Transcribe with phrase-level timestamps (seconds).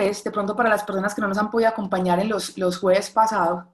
[0.00, 3.10] de pronto para las personas que no nos han podido acompañar en los, los jueves
[3.10, 3.64] pasados,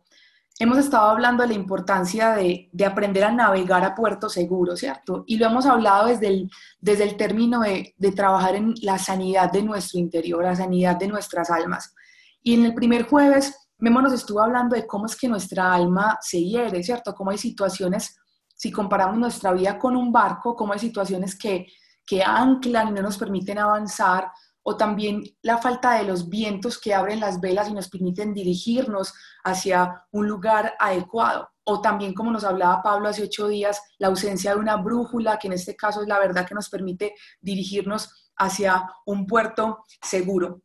[0.58, 5.24] hemos estado hablando de la importancia de, de, aprender a navegar a puerto seguro, ¿cierto?
[5.26, 6.50] Y lo hemos hablado desde el,
[6.80, 11.08] desde el término de, de, trabajar en la sanidad de nuestro interior, la sanidad de
[11.08, 11.94] nuestras almas.
[12.42, 16.18] Y en el primer jueves, Memo nos estuvo hablando de cómo es que nuestra alma
[16.22, 17.14] se hiere, ¿cierto?
[17.14, 18.16] Cómo hay situaciones,
[18.54, 21.66] si comparamos nuestra vida con un barco, cómo hay situaciones que,
[22.06, 24.30] que anclan y no nos permiten avanzar,
[24.68, 29.14] o también la falta de los vientos que abren las velas y nos permiten dirigirnos
[29.44, 31.48] hacia un lugar adecuado.
[31.62, 35.46] O también, como nos hablaba Pablo hace ocho días, la ausencia de una brújula, que
[35.46, 40.62] en este caso es la verdad que nos permite dirigirnos hacia un puerto seguro.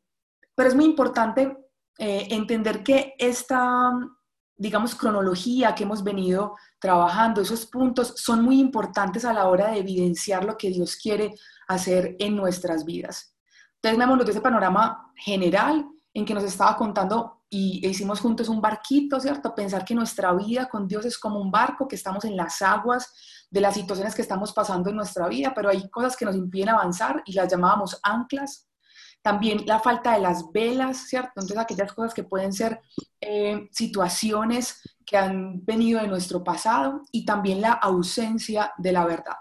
[0.55, 1.55] Pero es muy importante
[1.99, 3.91] eh, entender que esta,
[4.55, 9.77] digamos, cronología que hemos venido trabajando, esos puntos son muy importantes a la hora de
[9.77, 11.35] evidenciar lo que Dios quiere
[11.67, 13.30] hacer en nuestras vidas.
[13.81, 18.61] Entonces, veámoslo de ese panorama general en que nos estaba contando y hicimos juntos un
[18.61, 19.55] barquito, ¿cierto?
[19.55, 23.11] Pensar que nuestra vida con Dios es como un barco, que estamos en las aguas
[23.49, 26.69] de las situaciones que estamos pasando en nuestra vida, pero hay cosas que nos impiden
[26.69, 28.67] avanzar y las llamábamos anclas.
[29.23, 31.31] También la falta de las velas, ¿cierto?
[31.37, 32.79] Entonces, aquellas cosas que pueden ser
[33.19, 39.37] eh, situaciones que han venido de nuestro pasado y también la ausencia de la verdad.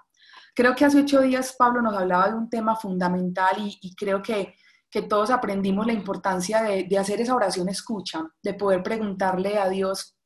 [0.60, 4.56] Creo que hace ocho días Pablo nos hablaba de un tema fundamental y, creo que,
[4.90, 9.70] que, todos aprendimos la importancia de, de hacer esa oración escucha, de poder preguntarle a
[9.70, 10.18] Dios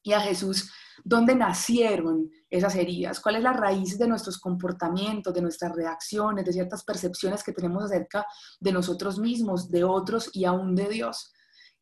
[0.00, 0.70] y a Jesús
[1.02, 6.52] dónde nacieron esas heridas, cuál es la raíz de nuestros comportamientos, de nuestras reacciones, de
[6.52, 8.24] ciertas percepciones que tenemos acerca
[8.60, 11.32] de nosotros mismos, de otros y aún de Dios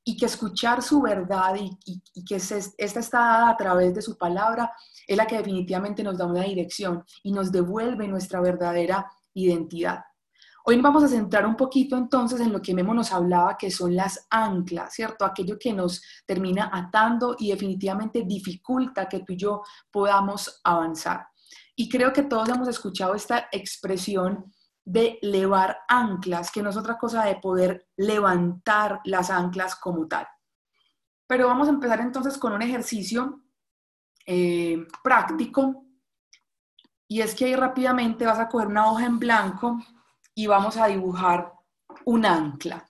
[0.04, 4.72] y que escuchar su verdad y, que esta está dada a través de su palabra
[5.10, 10.04] es la que definitivamente nos da una dirección y nos devuelve nuestra verdadera identidad.
[10.64, 13.96] Hoy vamos a centrar un poquito entonces en lo que Memo nos hablaba, que son
[13.96, 15.24] las anclas, ¿cierto?
[15.24, 21.26] Aquello que nos termina atando y definitivamente dificulta que tú y yo podamos avanzar.
[21.74, 24.44] Y creo que todos hemos escuchado esta expresión
[24.84, 30.28] de levar anclas, que no es otra cosa de poder levantar las anclas como tal.
[31.26, 33.42] Pero vamos a empezar entonces con un ejercicio
[34.26, 35.84] eh, práctico
[37.08, 39.80] y es que ahí rápidamente vas a coger una hoja en blanco
[40.32, 41.52] y vamos a dibujar
[42.04, 42.88] un ancla.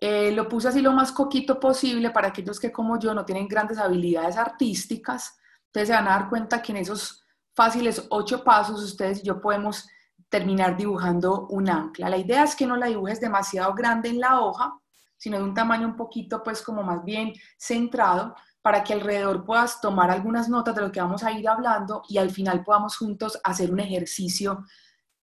[0.00, 3.48] Eh, lo puse así lo más coquito posible para aquellos que como yo no tienen
[3.48, 5.36] grandes habilidades artísticas.
[5.66, 9.40] Ustedes se van a dar cuenta que en esos fáciles ocho pasos ustedes y yo
[9.40, 9.88] podemos
[10.28, 12.08] terminar dibujando un ancla.
[12.08, 14.78] La idea es que no la dibujes demasiado grande en la hoja,
[15.16, 19.80] sino de un tamaño un poquito pues como más bien centrado para que alrededor puedas
[19.80, 23.38] tomar algunas notas de lo que vamos a ir hablando y al final podamos juntos
[23.42, 24.64] hacer un ejercicio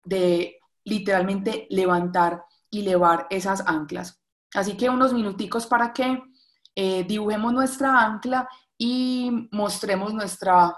[0.04, 4.22] de literalmente levantar y levar esas anclas.
[4.54, 6.22] Así que unos minuticos para que
[6.76, 10.76] eh, dibujemos nuestra ancla y mostremos nuestra,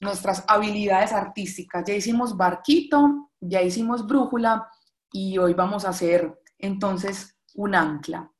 [0.00, 1.84] nuestras habilidades artísticas.
[1.86, 4.68] Ya hicimos barquito, ya hicimos brújula
[5.12, 8.33] y hoy vamos a hacer entonces un ancla.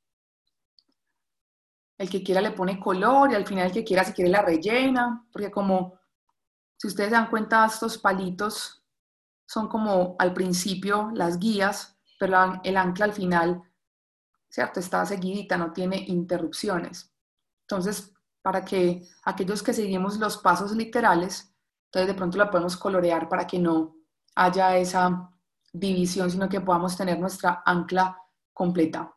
[2.04, 4.42] El que quiera le pone color y al final el que quiera si quiere la
[4.42, 5.98] rellena, porque como
[6.76, 8.84] si ustedes se dan cuenta estos palitos
[9.46, 13.62] son como al principio las guías, pero el ancla al final,
[14.50, 14.80] ¿cierto?
[14.80, 17.10] Está seguidita, no tiene interrupciones.
[17.62, 21.54] Entonces, para que aquellos que seguimos los pasos literales,
[21.86, 23.96] entonces de pronto la podemos colorear para que no
[24.34, 25.30] haya esa
[25.72, 28.18] división, sino que podamos tener nuestra ancla
[28.52, 29.13] completa.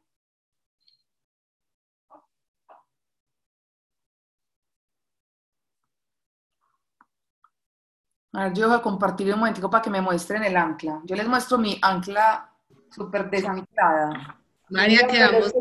[8.33, 11.01] A ver, yo voy a compartir un momentico para que me muestren el ancla.
[11.05, 12.51] Yo les muestro mi ancla
[12.91, 14.37] súper desanclada.
[14.69, 15.53] María, quedamos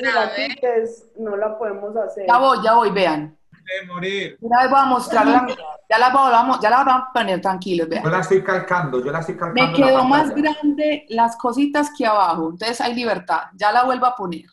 [1.17, 2.27] No la podemos hacer.
[2.27, 3.39] Ya voy, ya voy, vean.
[3.87, 4.37] morir.
[4.41, 5.57] Una vez voy a mostrar la mía.
[5.89, 8.03] Ya la, vamos, ya la vamos a poner tranquilos, vean.
[8.03, 9.71] Yo la estoy calcando, yo la estoy calcando.
[9.71, 13.43] Me quedó más grande las cositas que abajo, entonces hay libertad.
[13.55, 14.47] Ya la vuelvo a poner.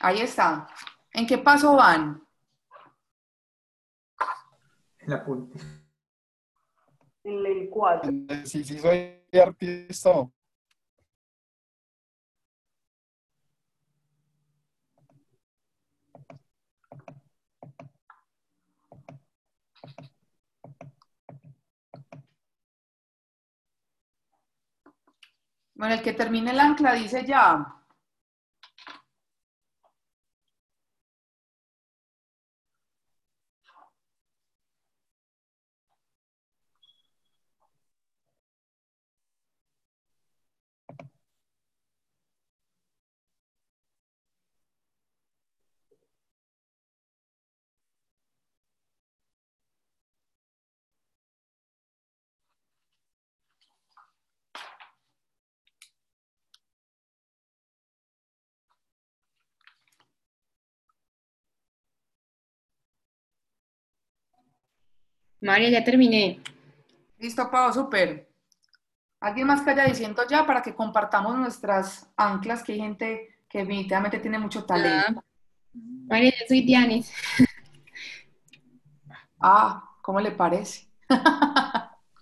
[0.00, 0.68] Ahí está.
[1.12, 2.25] ¿En qué paso van?
[5.06, 5.58] En la punta.
[7.22, 8.10] En el 4.
[8.44, 10.28] Sí, sí, soy artista.
[25.74, 27.75] Bueno, el que termine el ancla dice ya.
[65.40, 66.40] María, ya terminé.
[67.18, 68.28] Listo, Pau, súper.
[69.20, 72.62] ¿Alguien más que haya diciendo ya para que compartamos nuestras anclas?
[72.62, 75.22] Que hay gente que definitivamente tiene mucho talento.
[76.08, 77.12] María, yo soy Dianis.
[79.38, 80.88] Ah, ¿cómo le parece?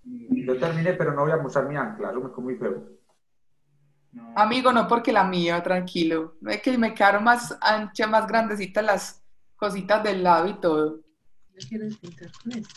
[0.03, 2.89] Yo terminé, pero no voy a usar mi ancla, eso me quedó muy feo.
[4.35, 6.35] Amigo, no porque la mía, tranquilo.
[6.47, 9.25] Es que me quedaron más anchas, más grandecitas las
[9.57, 11.04] cositas del lado y todo.
[11.55, 12.75] Yo quiero pintar con esto.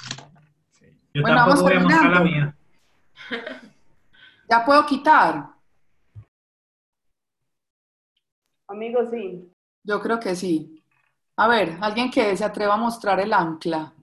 [1.13, 2.24] Yo Bueno, tampoco vamos voy a mostrar la terminando.
[2.24, 2.57] mía.
[4.50, 5.50] ¿Ya puedo quitar?
[8.68, 9.51] Amigo, sí.
[9.83, 10.83] Yo creo que sí.
[11.38, 13.94] A ver, alguien que se atreva a mostrar el ancla.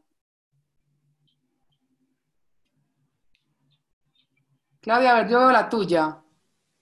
[4.80, 6.22] Claudia, a ver, yo veo la tuya.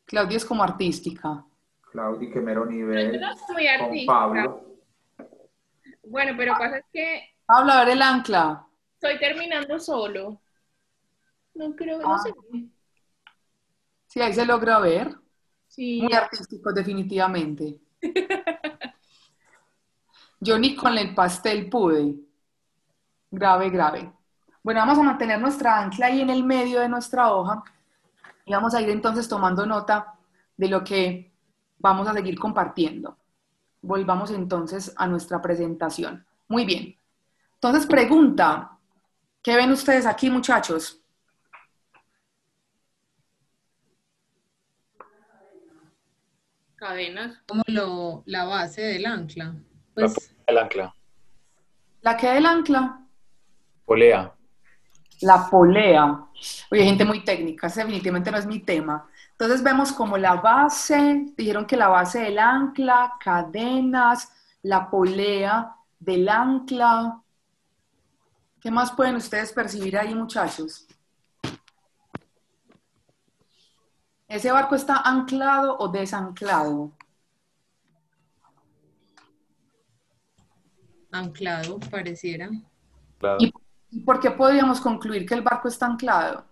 [0.04, 1.44] Claudia es como artística.
[1.90, 3.20] Claudia, que mero Yo nivel.
[3.20, 4.12] no soy Con artista.
[4.12, 4.64] Pablo.
[6.04, 8.66] Bueno, pero pasa es que Pablo, a ver el ancla.
[8.94, 10.40] estoy terminando solo.
[11.54, 12.18] No creo, no Ah.
[12.18, 12.32] sé.
[14.06, 15.14] Sí, ahí se logra ver.
[15.68, 16.00] Sí.
[16.02, 17.78] Muy artístico, definitivamente.
[20.40, 22.14] Yo ni con el pastel pude.
[23.30, 24.10] Grave, grave.
[24.62, 27.62] Bueno, vamos a mantener nuestra ancla ahí en el medio de nuestra hoja
[28.46, 30.14] y vamos a ir entonces tomando nota
[30.56, 31.30] de lo que
[31.78, 33.18] vamos a seguir compartiendo.
[33.82, 36.24] Volvamos entonces a nuestra presentación.
[36.48, 36.96] Muy bien.
[37.64, 38.76] Entonces, pregunta,
[39.40, 41.00] ¿qué ven ustedes aquí, muchachos?
[46.74, 47.38] Cadenas.
[47.46, 49.54] Como lo, la base del ancla.
[49.94, 50.92] Pues El ancla.
[52.00, 53.06] ¿La que del ancla?
[53.84, 54.34] Polea.
[55.20, 56.26] La polea.
[56.68, 59.08] Oye, gente muy técnica, ese definitivamente no es mi tema.
[59.30, 64.32] Entonces vemos como la base, dijeron que la base del ancla, cadenas,
[64.62, 67.21] la polea del ancla.
[68.62, 70.86] ¿Qué más pueden ustedes percibir ahí, muchachos?
[74.28, 76.92] ¿Ese barco está anclado o desanclado?
[81.14, 82.48] anclado, pareciera.
[83.18, 83.36] Claro.
[83.38, 83.52] ¿Y
[83.92, 86.46] y por qué podríamos concluir que el barco está anclado?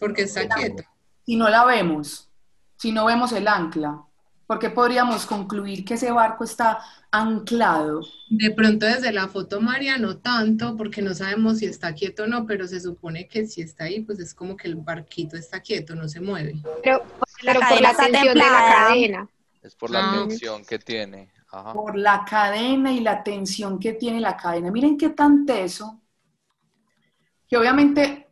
[0.00, 0.82] Porque está quieto.
[1.24, 2.30] si no la vemos,
[2.76, 4.04] si no vemos el ancla?
[4.48, 6.80] ¿Por qué podríamos concluir que ese barco está
[7.10, 8.00] anclado?
[8.30, 12.26] De pronto desde la foto María no tanto, porque no sabemos si está quieto o
[12.26, 15.60] no, pero se supone que si está ahí, pues es como que el barquito está
[15.60, 16.54] quieto, no se mueve.
[16.82, 17.02] Pero,
[17.42, 19.28] pero por la tensión de la cadena.
[19.62, 20.24] Es por la Ah.
[20.26, 21.30] tensión que tiene.
[21.52, 21.74] Ajá.
[21.74, 24.70] Por la cadena y la tensión que tiene la cadena.
[24.70, 26.00] Miren qué tan teso,
[27.46, 28.27] que obviamente,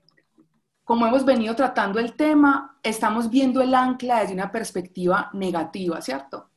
[0.87, 6.51] como hemos venido tratando el tema, estamos viendo el ancla desde una perspectiva negativa, ¿cierto?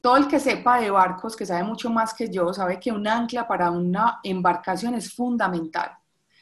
[0.00, 3.06] Todo el que sepa de barcos, que sabe mucho más que yo, sabe que un
[3.06, 5.92] ancla para una embarcación es fundamental,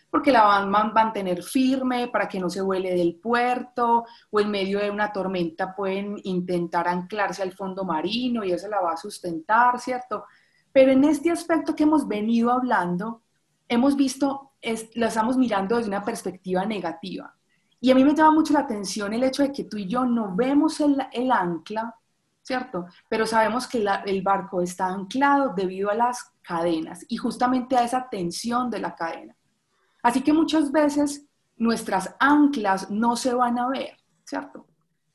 [0.09, 4.51] porque la van a mantener firme para que no se vuele del puerto o en
[4.51, 8.97] medio de una tormenta pueden intentar anclarse al fondo marino y eso la va a
[8.97, 10.25] sustentar, ¿cierto?
[10.73, 13.21] Pero en este aspecto que hemos venido hablando,
[13.69, 17.36] hemos visto, es, lo estamos mirando desde una perspectiva negativa.
[17.87, 20.05] Y a mí me llama mucho la atención el hecho de que tú y yo
[20.05, 21.95] no vemos el, el ancla,
[22.43, 22.87] ¿cierto?
[23.09, 27.85] Pero sabemos que la- el barco está anclado debido a las cadenas y justamente a
[27.85, 29.37] esa tensión de la cadena.
[30.03, 31.27] Así que muchas veces
[31.59, 34.67] nuestras anclas no se van a ver, ¿cierto?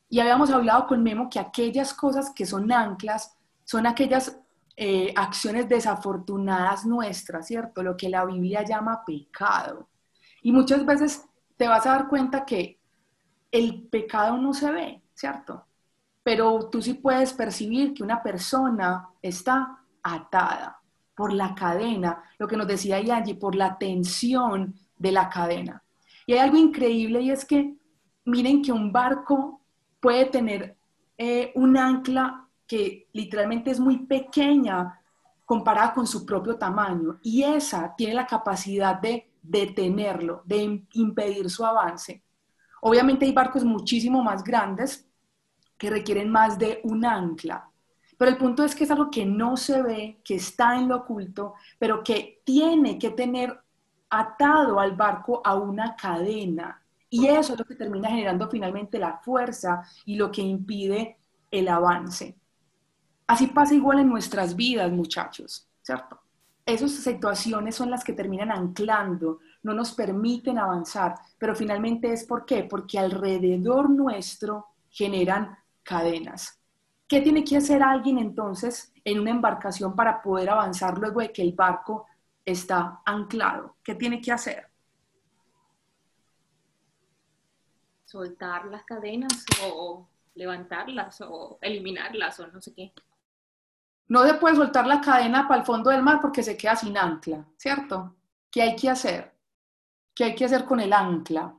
[0.07, 4.39] Y habíamos hablado con Memo que aquellas cosas que son anclas son aquellas
[4.77, 7.83] eh, acciones desafortunadas nuestras, ¿cierto?
[7.83, 9.89] Lo que la Biblia llama pecado.
[10.41, 11.25] Y muchas veces
[11.61, 12.79] te vas a dar cuenta que
[13.51, 15.63] el pecado no se ve, ¿cierto?
[16.23, 20.81] Pero tú sí puedes percibir que una persona está atada
[21.13, 25.83] por la cadena, lo que nos decía Yanji, por la tensión de la cadena.
[26.25, 27.75] Y hay algo increíble y es que
[28.25, 29.61] miren que un barco
[29.99, 30.75] puede tener
[31.15, 34.99] eh, un ancla que literalmente es muy pequeña
[35.45, 41.49] comparada con su propio tamaño y esa tiene la capacidad de detenerlo, de im- impedir
[41.49, 42.23] su avance.
[42.81, 45.07] Obviamente hay barcos muchísimo más grandes
[45.77, 47.69] que requieren más de un ancla,
[48.17, 50.97] pero el punto es que es algo que no se ve, que está en lo
[50.97, 53.59] oculto, pero que tiene que tener
[54.09, 56.83] atado al barco a una cadena.
[57.09, 61.17] Y eso es lo que termina generando finalmente la fuerza y lo que impide
[61.49, 62.37] el avance.
[63.27, 66.20] Así pasa igual en nuestras vidas, muchachos, ¿cierto?
[66.71, 72.45] Esas situaciones son las que terminan anclando, no nos permiten avanzar, pero finalmente es por
[72.45, 72.63] qué?
[72.63, 76.61] Porque alrededor nuestro generan cadenas.
[77.09, 81.41] ¿Qué tiene que hacer alguien entonces en una embarcación para poder avanzar luego de que
[81.41, 82.05] el barco
[82.45, 84.65] está anclado, ¿qué tiene que hacer?
[88.05, 92.93] Soltar las cadenas o levantarlas o eliminarlas o no sé qué.
[94.07, 96.97] No se puede soltar la cadena para el fondo del mar porque se queda sin
[96.97, 98.15] ancla, ¿cierto?
[98.51, 99.33] ¿Qué hay que hacer?
[100.13, 101.55] ¿Qué hay que hacer con el ancla?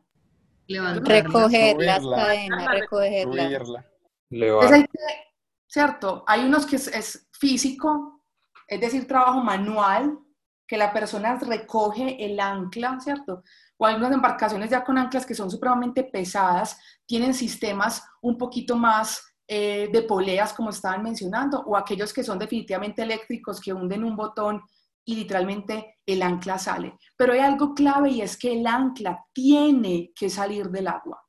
[0.67, 1.23] Levantarla.
[1.23, 3.47] Recoger las cadenas, recogerlas.
[3.47, 3.87] subirla.
[4.31, 4.65] Levar.
[4.67, 5.33] Es ahí que-
[5.67, 6.23] ¿Cierto?
[6.27, 8.23] Hay unos que es, es físico,
[8.69, 10.19] es decir, trabajo manual,
[10.67, 13.43] que la persona recoge el ancla, ¿cierto?
[13.79, 18.77] O hay unas embarcaciones ya con anclas que son supremamente pesadas, tienen sistemas un poquito
[18.77, 24.03] más eh, de poleas, como estaban mencionando, o aquellos que son definitivamente eléctricos, que hunden
[24.03, 24.63] un botón
[25.05, 26.97] y literalmente el ancla sale.
[27.19, 31.23] Pero hay algo clave y es que el ancla tiene que salir del agua.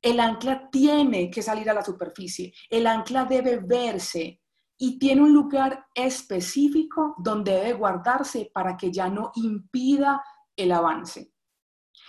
[0.00, 2.54] El ancla tiene que salir a la superficie.
[2.70, 4.40] El ancla debe verse
[4.78, 10.24] y tiene un lugar específico donde debe guardarse para que ya no impida
[10.56, 11.34] el avance.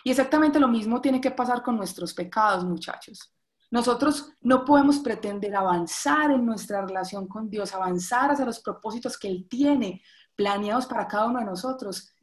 [0.06, 3.34] Y exactamente lo mismo tiene que pasar con nuestros pecados, muchachos.
[3.74, 9.28] Nosotros no podemos pretender avanzar en nuestra relación con Dios, avanzar hacia los propósitos que
[9.28, 10.04] Él tiene
[10.36, 12.14] planeados para cada uno de nosotros,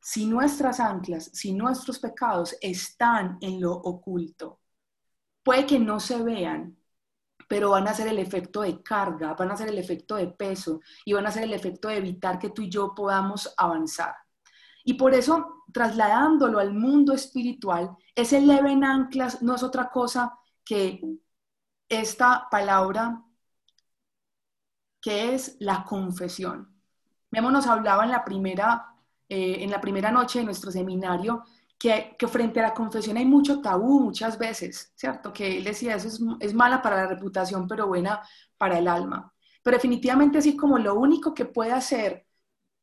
[0.00, 4.60] si nuestras anclas, si nuestros pecados están en lo oculto.
[5.42, 6.78] Puede que no se vean,
[7.50, 10.80] pero van a ser el efecto de carga, van a ser el efecto de peso
[11.04, 14.14] y van a ser el efecto de evitar que tú y yo podamos avanzar.
[14.84, 20.37] Y por eso, trasladándolo al mundo espiritual, ese leven anclas no es otra cosa
[20.68, 21.00] que
[21.88, 23.24] esta palabra
[25.00, 26.78] que es la confesión.
[27.30, 28.94] Memo nos hablaba en la primera,
[29.28, 31.44] eh, en la primera noche de nuestro seminario
[31.78, 35.32] que, que, frente a la confesión hay mucho tabú muchas veces, ¿cierto?
[35.32, 38.20] Que él decía, eso es, es mala para la reputación, pero buena
[38.58, 39.32] para el alma.
[39.62, 42.26] Pero definitivamente así como lo único que puede hacer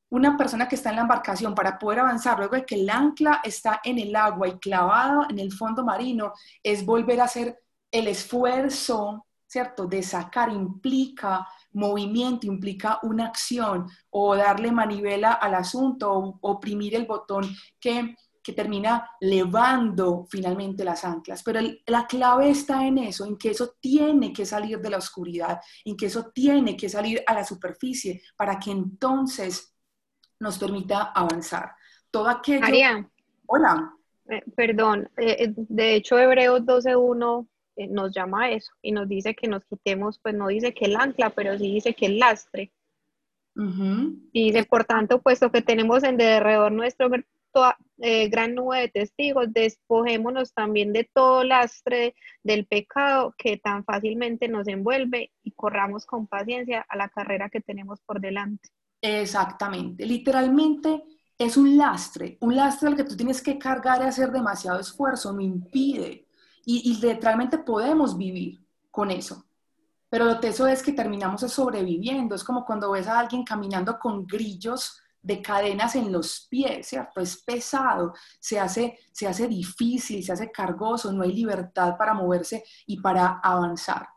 [0.09, 3.41] una persona que está en la embarcación para poder avanzar luego de que el ancla
[3.43, 7.64] está en el agua y clavado en el fondo marino, es volver a hacer
[7.95, 9.87] el esfuerzo, ¿cierto?
[9.87, 17.05] De sacar implica movimiento, implica una acción o darle manivela al asunto o oprimir el
[17.05, 17.45] botón
[17.79, 21.41] que, que termina levando finalmente las anclas.
[21.41, 24.97] Pero el, la clave está en eso, en que eso tiene que salir de la
[24.97, 29.73] oscuridad, en que eso tiene que salir a la superficie para que entonces
[30.39, 31.71] nos permita avanzar.
[32.11, 32.59] Todo aquello...
[32.59, 33.09] María.
[33.47, 33.93] Hola.
[34.27, 37.54] Eh, perdón, eh, de hecho Hebreos 12.1 eh,
[37.89, 40.95] nos llama a eso y nos dice que nos quitemos, pues no dice que el
[40.95, 42.71] ancla, pero sí dice que el lastre.
[43.55, 44.29] Uh -huh.
[44.31, 47.09] Y dice, por tanto, puesto que tenemos en derredor nuestro
[47.53, 52.13] toda, eh, gran nube de testigos, despojémonos también de todo lastre
[52.43, 57.61] del pecado que tan fácilmente nos envuelve y corramos con paciencia a la carrera que
[57.61, 58.69] tenemos por delante.
[59.01, 61.03] Exactamente, literalmente
[61.37, 65.33] es un lastre, un lastre al que tú tienes que cargar y hacer demasiado esfuerzo,
[65.33, 66.24] me impide.
[66.65, 69.45] Y, y literalmente podemos vivir con eso.
[70.09, 72.35] Pero lo teso es que terminamos sobreviviendo.
[72.35, 77.19] Es como cuando ves a alguien caminando con grillos de cadenas en los pies, ¿cierto?
[77.19, 82.63] Es pesado, se hace, se hace difícil, se hace cargoso, no hay libertad para moverse
[82.85, 84.07] y para avanzar.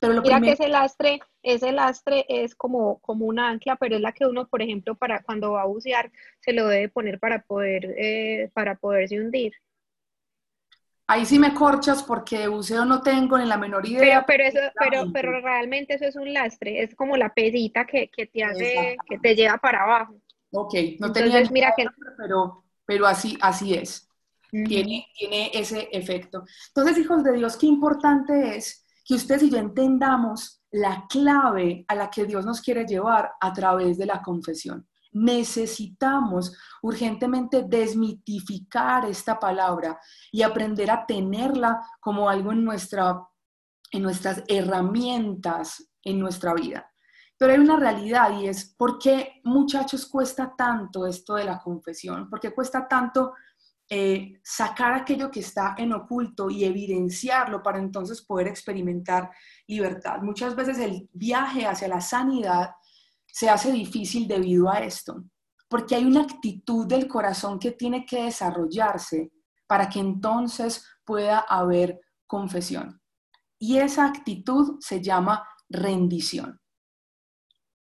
[0.00, 0.56] Pero lo Mira primero...
[0.56, 4.48] que ese lastre, ese lastre es como, como un ancla, pero es la que uno,
[4.48, 8.74] por ejemplo, para cuando va a bucear, se lo debe poner para poder, eh, para
[8.76, 9.52] poderse hundir.
[11.10, 14.24] Ahí sí me corchas porque de buceo no tengo ni la menor idea.
[14.24, 18.10] Pero, pero, eso, pero, pero realmente eso es un lastre, es como la pesita que,
[18.10, 20.20] que te hace, que te lleva para abajo.
[20.52, 21.86] Ok, no Entonces, tenía mira que...
[22.18, 24.06] pero, pero así, así es.
[24.52, 24.68] Uh -huh.
[24.68, 26.44] tiene, tiene ese efecto.
[26.68, 31.94] Entonces, hijos de Dios, qué importante es que ustedes y yo entendamos la clave a
[31.94, 34.86] la que Dios nos quiere llevar a través de la confesión.
[35.18, 39.98] Necesitamos urgentemente desmitificar esta palabra
[40.32, 43.20] y aprender a tenerla como algo en, nuestra,
[43.92, 46.90] en nuestras herramientas en nuestra vida.
[47.36, 52.28] Pero hay una realidad y es por qué muchachos cuesta tanto esto de la confesión,
[52.28, 53.34] por qué cuesta tanto
[53.88, 59.30] eh, sacar aquello que está en oculto y evidenciarlo para entonces poder experimentar
[59.66, 60.18] libertad.
[60.20, 62.72] Muchas veces el viaje hacia la sanidad
[63.32, 65.24] se hace difícil debido a esto,
[65.68, 69.30] porque hay una actitud del corazón que tiene que desarrollarse
[69.66, 73.00] para que entonces pueda haber confesión.
[73.58, 76.60] Y esa actitud se llama rendición.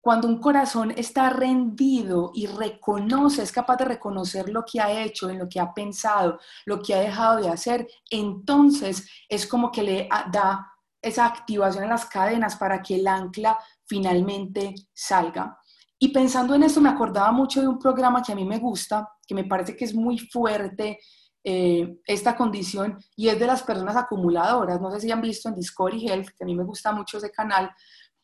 [0.00, 5.28] Cuando un corazón está rendido y reconoce, es capaz de reconocer lo que ha hecho,
[5.28, 9.83] en lo que ha pensado, lo que ha dejado de hacer, entonces es como que
[9.83, 15.59] le da esa activación en las cadenas para que el ancla finalmente salga.
[15.99, 19.09] Y pensando en esto me acordaba mucho de un programa que a mí me gusta,
[19.26, 20.99] que me parece que es muy fuerte
[21.43, 24.81] eh, esta condición, y es de las personas acumuladoras.
[24.81, 27.31] No sé si han visto en Discovery Health, que a mí me gusta mucho ese
[27.31, 27.71] canal,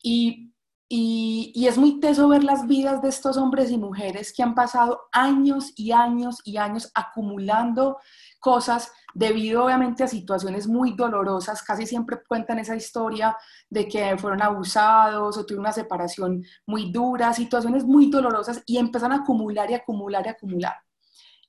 [0.03, 0.52] y
[0.95, 5.07] y, es muy teso ver las vidas de estos hombres y mujeres que han pasado
[5.11, 7.97] años y años y años acumulando
[8.39, 11.63] cosas debido obviamente a situaciones muy dolorosas.
[11.63, 13.35] Casi siempre cuentan esa historia
[13.71, 19.13] de que fueron abusados o tuvieron una separación muy dura, situaciones muy dolorosas y empiezan
[19.13, 20.75] a acumular y acumular y acumular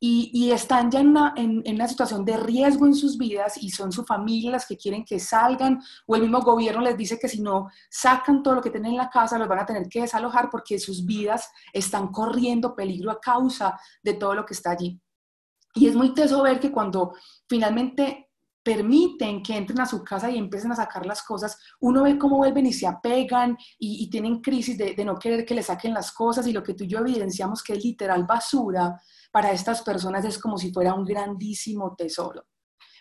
[0.06, 3.90] y, están ya en una, en, una, situación de riesgo en sus vidas y son
[3.90, 7.40] su familia las que quieren que salgan o el mismo gobierno les dice que si
[7.40, 10.50] no sacan todo lo que tienen en la casa los van a tener que desalojar
[10.50, 15.00] porque sus vidas están corriendo peligro a causa de todo lo que está allí.
[15.74, 17.14] Y es muy teso ver que cuando
[17.48, 18.28] finalmente
[18.64, 22.38] permiten que entren a su casa y empiecen a sacar las cosas, uno ve cómo
[22.38, 26.10] vuelven y se apegan y, tienen crisis de, de, no querer que le saquen las
[26.12, 28.98] cosas y lo que tú y yo evidenciamos que es literal basura,
[29.30, 32.46] para estas personas es como si fuera un grandísimo tesoro.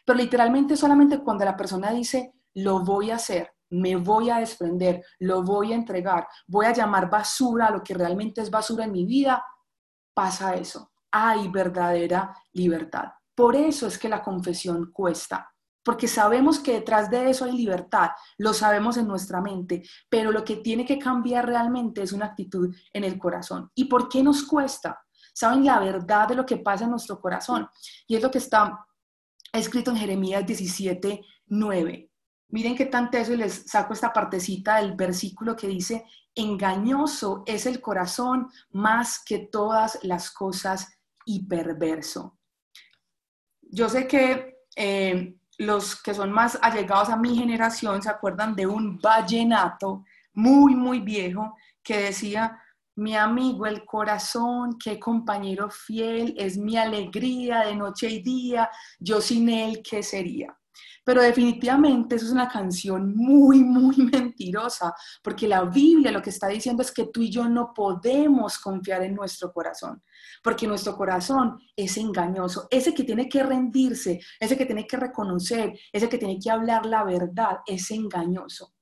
[0.06, 5.04] Pero literalmente solamente cuando la persona dice, lo voy a hacer, me voy a desprender,
[5.20, 8.92] lo voy a entregar, voy a llamar basura a lo que realmente es basura en
[8.92, 9.44] mi vida,
[10.14, 10.92] pasa eso.
[11.12, 13.14] Hay verdadera libertad.
[13.36, 15.53] Por eso es que la confesión cuesta,
[15.84, 20.44] porque sabemos que detrás de eso hay libertad, lo sabemos en nuestra mente, pero lo
[20.44, 23.70] que tiene que cambiar realmente es una actitud en el corazón.
[23.76, 25.04] ¿Y por qué nos cuesta?
[25.34, 27.68] saben la verdad de lo que pasa en nuestro corazón.
[28.08, 28.86] Y es lo que está
[29.52, 32.10] escrito en Jeremías 17, 9.
[32.50, 36.06] Miren qué tan teso y les saco esta partecita del versículo que dice,
[36.36, 40.88] engañoso es el corazón más que todas las cosas
[41.26, 42.38] y perverso.
[43.62, 48.68] Yo sé que eh, los que son más allegados a mi generación se acuerdan de
[48.68, 52.60] un vallenato muy, muy viejo que decía,
[52.96, 59.20] mi amigo el corazón, qué compañero fiel, es mi alegría de noche y día, yo
[59.22, 60.56] sin él, ¿qué sería?
[61.04, 66.48] Pero definitivamente eso es una canción muy, muy mentirosa, porque la Biblia lo que está
[66.48, 70.02] diciendo es que tú y yo no podemos confiar en nuestro corazón,
[70.44, 75.78] porque nuestro corazón es engañoso, ese que tiene que rendirse, ese que tiene que reconocer,
[75.92, 78.74] ese que tiene que hablar la verdad, es engañoso.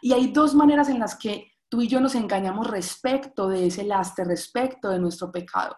[0.00, 3.84] Y hay dos maneras en las que tú y yo nos engañamos respecto de ese
[3.84, 5.76] lastre, respecto de nuestro pecado.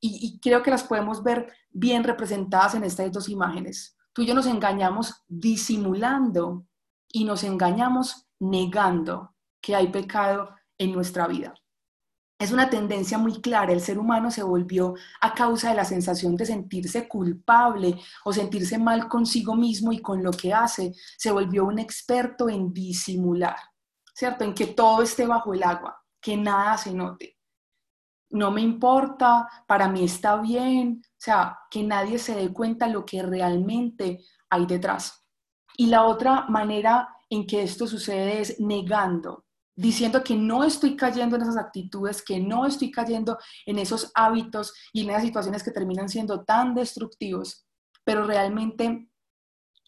[0.00, 3.95] Y, creo que las podemos ver bien representadas en estas dos imágenes.
[4.16, 6.66] Tú y yo nos engañamos disimulando
[7.12, 11.52] y nos engañamos negando que hay pecado en nuestra vida.
[12.38, 16.34] Es una tendencia muy clara, el ser humano se volvió a causa de la sensación
[16.34, 21.66] de sentirse culpable o sentirse mal consigo mismo y con lo que hace, se volvió
[21.66, 23.56] un experto en disimular.
[24.16, 24.44] ¿cierto?
[24.44, 27.36] En que todo esté bajo el agua, que nada se note.
[28.30, 33.22] No me importa, para mí está bien, sea, que nadie se dé cuenta lo que
[33.22, 35.24] realmente hay detrás.
[35.76, 41.36] Y la otra manera en que esto sucede es negando, diciendo que no estoy cayendo
[41.36, 45.70] en esas actitudes, que no estoy cayendo en esos hábitos y en esas situaciones que
[45.70, 47.66] terminan siendo tan destructivos,
[48.04, 49.08] pero realmente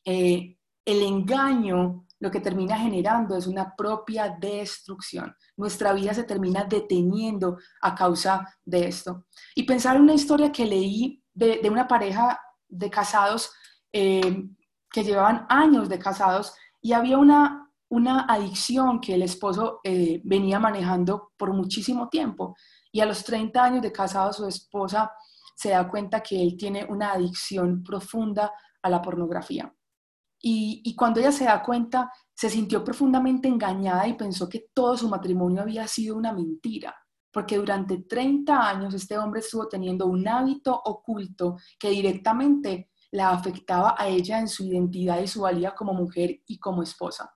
[0.04, 5.34] eh, el engaño lo que termina generando es una propia destrucción.
[5.56, 9.26] Nuestra vida se termina deteniendo a causa de esto.
[9.54, 13.52] Y pensar en una historia que leí de, una pareja de casados
[13.92, 14.44] eh,
[14.90, 20.58] que llevaban años de casados y había una, una adicción que el esposo eh, venía
[20.58, 22.56] manejando por muchísimo tiempo.
[22.90, 25.12] Y a los 30 años de casado su esposa
[25.54, 29.72] se da cuenta que él tiene una adicción profunda a la pornografía.
[30.40, 35.08] Y, cuando ella se da cuenta, se sintió profundamente engañada y pensó que todo su
[35.08, 36.94] matrimonio había sido una mentira,
[37.38, 43.94] porque durante 30 años este hombre estuvo teniendo un hábito oculto que directamente la afectaba
[43.96, 47.32] a ella en su identidad y su valía como mujer y como esposa.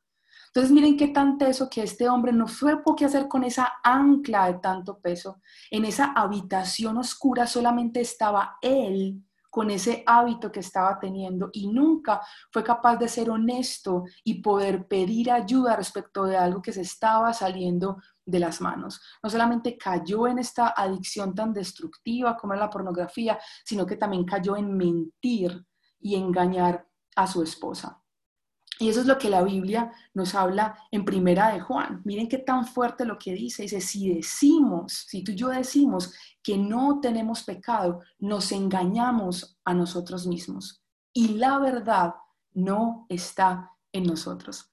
[0.48, 4.48] Entonces miren qué tan teso que este hombre no fue qué hacer con esa ancla
[4.48, 5.40] de tanto peso.
[5.70, 12.22] En esa habitación oscura solamente estaba él con ese hábito que estaba teniendo y nunca
[12.50, 17.32] fue capaz de ser honesto y poder pedir ayuda respecto de algo que se estaba
[17.34, 19.00] saliendo de las manos.
[19.22, 24.24] No solamente cayó en esta adicción tan destructiva como es la pornografía, sino que también
[24.24, 25.64] cayó en mentir
[26.00, 28.02] y engañar a su esposa.
[28.78, 32.02] Y eso es lo que la Biblia nos habla en primera de Juan.
[32.04, 33.62] Miren qué tan fuerte lo que dice.
[33.62, 39.74] Dice, si decimos, si tú y yo decimos que no tenemos pecado, nos engañamos a
[39.74, 40.82] nosotros mismos.
[41.12, 42.14] Y la verdad
[42.54, 44.71] no está en nosotros.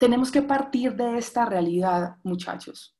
[0.00, 2.96] Tenemos que partir de esta realidad, muchachos.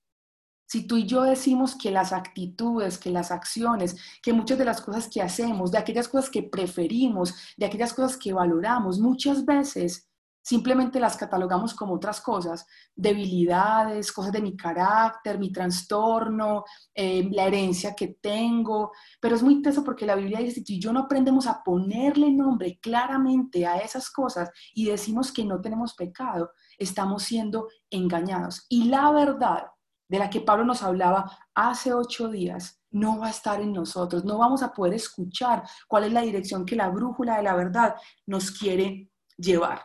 [0.66, 4.82] Si tú y yo decimos que las actitudes, que las acciones, que muchas de las
[4.82, 10.10] cosas que hacemos, de aquellas cosas que preferimos, de aquellas cosas que valoramos, muchas veces
[10.42, 17.46] simplemente las catalogamos como otras cosas, debilidades, cosas de mi carácter, mi trastorno, eh, la
[17.46, 21.46] herencia que tengo, pero es muy teso porque la Biblia dice, si yo no aprendemos
[21.46, 27.68] a ponerle nombre claramente a esas cosas y decimos que no tenemos pecado, estamos siendo
[27.90, 28.66] engañados.
[28.68, 29.66] Y la verdad
[30.08, 34.24] de la que Pablo nos hablaba hace ocho días, no va a estar en nosotros,
[34.24, 37.94] no vamos a poder escuchar cuál es la dirección que la brújula de la verdad
[38.26, 39.82] nos quiere llevar.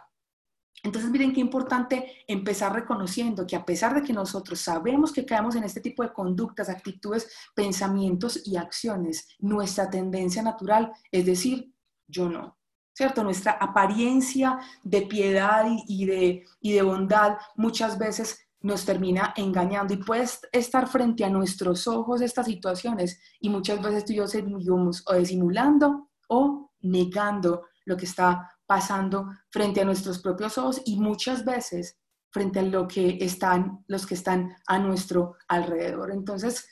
[0.83, 5.55] Entonces, miren qué importante empezar reconociendo que a pesar de que nosotros sabemos que caemos
[5.55, 11.73] en este tipo de conductas, actitudes, pensamientos y acciones, nuestra tendencia natural es decir,
[12.07, 12.57] yo no,
[12.95, 13.23] ¿cierto?
[13.23, 19.97] Nuestra apariencia de piedad y, de, y de bondad muchas veces nos termina engañando y
[19.97, 25.03] puede estar frente a nuestros ojos estas situaciones y muchas veces tú y yo seguimos
[25.05, 31.45] o disimulando o negando lo que está pasando frente a nuestros propios ojos y muchas
[31.45, 31.99] veces
[32.31, 36.11] frente a lo que están los que están a nuestro alrededor.
[36.11, 36.67] Entonces,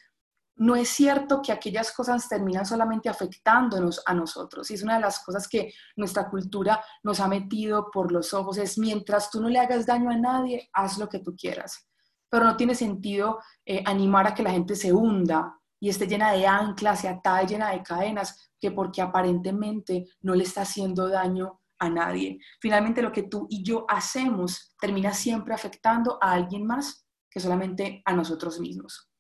[0.56, 4.70] no es cierto que aquellas cosas terminan solamente afectándonos a nosotros.
[4.70, 8.58] Y es una de las cosas que nuestra cultura nos ha metido por los ojos.
[8.58, 11.88] Es mientras tú no le hagas daño a nadie, haz lo que tú quieras.
[12.30, 16.32] Pero no tiene sentido eh, animar a que la gente se hunda y esté llena
[16.32, 21.62] de anclas y atada llena de cadenas, que porque aparentemente no le está haciendo daño
[21.80, 22.39] a nadie.
[22.62, 28.02] Finalmente lo que tú y yo hacemos termina siempre afectando a alguien más que solamente
[28.06, 29.12] a nosotros mismos.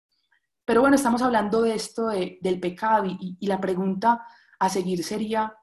[0.65, 4.25] Pero bueno, estamos hablando de esto del pecado y, y, la pregunta
[4.59, 5.53] a seguir sería,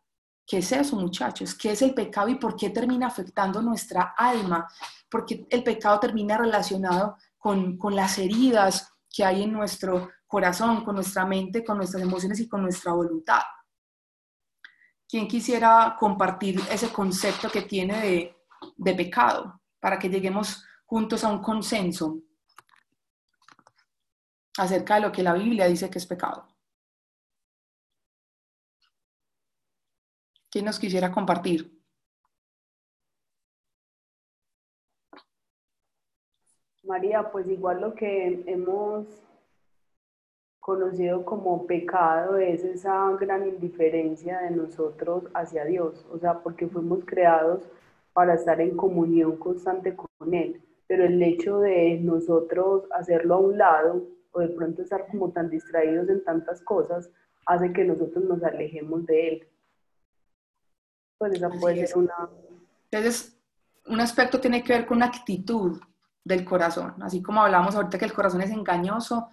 [0.46, 1.54] ¿qué es eso muchachos?
[1.54, 4.68] ¿Qué es el pecado y por qué termina afectando nuestra alma?
[5.08, 10.94] Porque el pecado termina relacionado con, con las heridas que hay en nuestro corazón, con
[10.96, 13.40] nuestra mente, con nuestras emociones y con nuestra voluntad.
[15.08, 18.36] ¿Quién quisiera compartir ese concepto que tiene de,
[18.76, 22.18] de pecado para que lleguemos juntos a un consenso?
[24.60, 26.46] Acerca de lo que la Biblia dice que es pecado.
[30.50, 31.80] ¿Quién nos quisiera compartir?
[36.82, 39.06] María, pues igual lo que hemos
[40.58, 47.04] conocido como pecado es esa gran indiferencia de nosotros hacia Dios, o sea, porque fuimos
[47.06, 47.62] creados
[48.12, 53.56] para estar en comunión constante con Él, pero el hecho de nosotros hacerlo a un
[53.56, 57.10] lado o de pronto estar como tan distraídos en tantas cosas
[57.46, 59.48] hace que nosotros nos alejemos de él.
[61.18, 62.28] Pues esa puede ser una...
[62.90, 63.38] Entonces,
[63.86, 65.80] un aspecto tiene que ver con la actitud
[66.24, 69.30] del corazón, así como hablamos ahorita que el corazón es engañoso,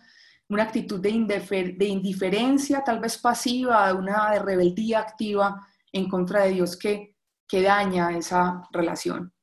[0.49, 6.51] una actitud de, de indiferencia tal vez pasiva, una de rebeldía activa en contra de
[6.51, 9.33] Dios que, que daña esa relación.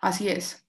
[0.00, 0.66] Así es.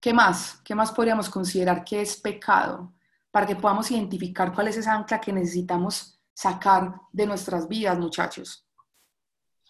[0.00, 0.62] ¿Qué más?
[0.64, 2.94] ¿Qué más podríamos considerar que es pecado?
[3.30, 8.66] Para que podamos identificar cuál es esa ancla que necesitamos sacar de nuestras vidas, muchachos.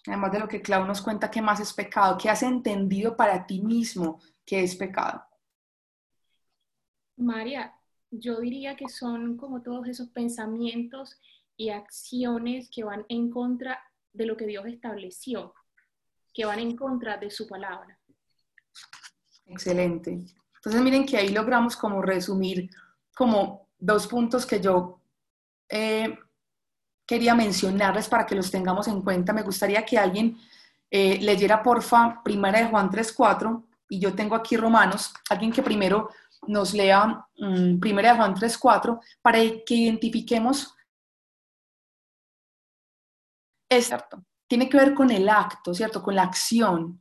[0.06, 2.16] Además de lo que Clau nos cuenta, ¿qué más es pecado?
[2.16, 5.24] ¿Qué has entendido para ti mismo que es pecado?
[7.16, 7.74] María,
[8.10, 11.20] yo diría que son como todos esos pensamientos
[11.56, 15.54] y acciones que van en contra de lo que Dios estableció,
[16.32, 17.99] que van en contra de su palabra.
[19.50, 20.24] Excelente.
[20.54, 22.70] Entonces miren que ahí logramos como resumir
[23.14, 25.00] como dos puntos que yo
[25.68, 26.16] eh,
[27.06, 29.32] quería mencionarles para que los tengamos en cuenta.
[29.32, 30.38] Me gustaría que alguien
[30.90, 36.10] eh, leyera porfa Primera de Juan 3.4 y yo tengo aquí Romanos, alguien que primero
[36.46, 40.74] nos lea um, Primera de Juan 3.4 para que identifiquemos
[43.68, 46.02] es cierto, tiene que ver con el acto, ¿cierto?
[46.02, 47.00] Con la acción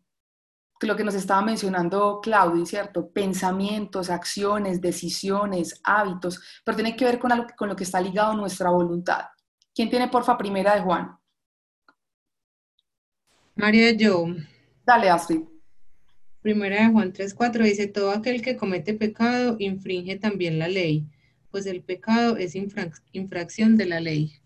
[0.88, 3.10] lo que nos estaba mencionando Claudia, ¿cierto?
[3.10, 8.36] Pensamientos, acciones, decisiones, hábitos, pero tiene que ver con, con lo que está ligado a
[8.36, 9.26] nuestra voluntad.
[9.76, 11.18] ¿Quién tiene, porfa, primera de Juan?
[13.56, 14.28] María, yo.
[14.86, 15.42] Dale, Astrid.
[16.42, 21.06] Primera de Juan 3.4 dice, todo aquel que comete pecado infringe también la ley,
[21.52, 24.40] pues el pecado es infracción de la ley.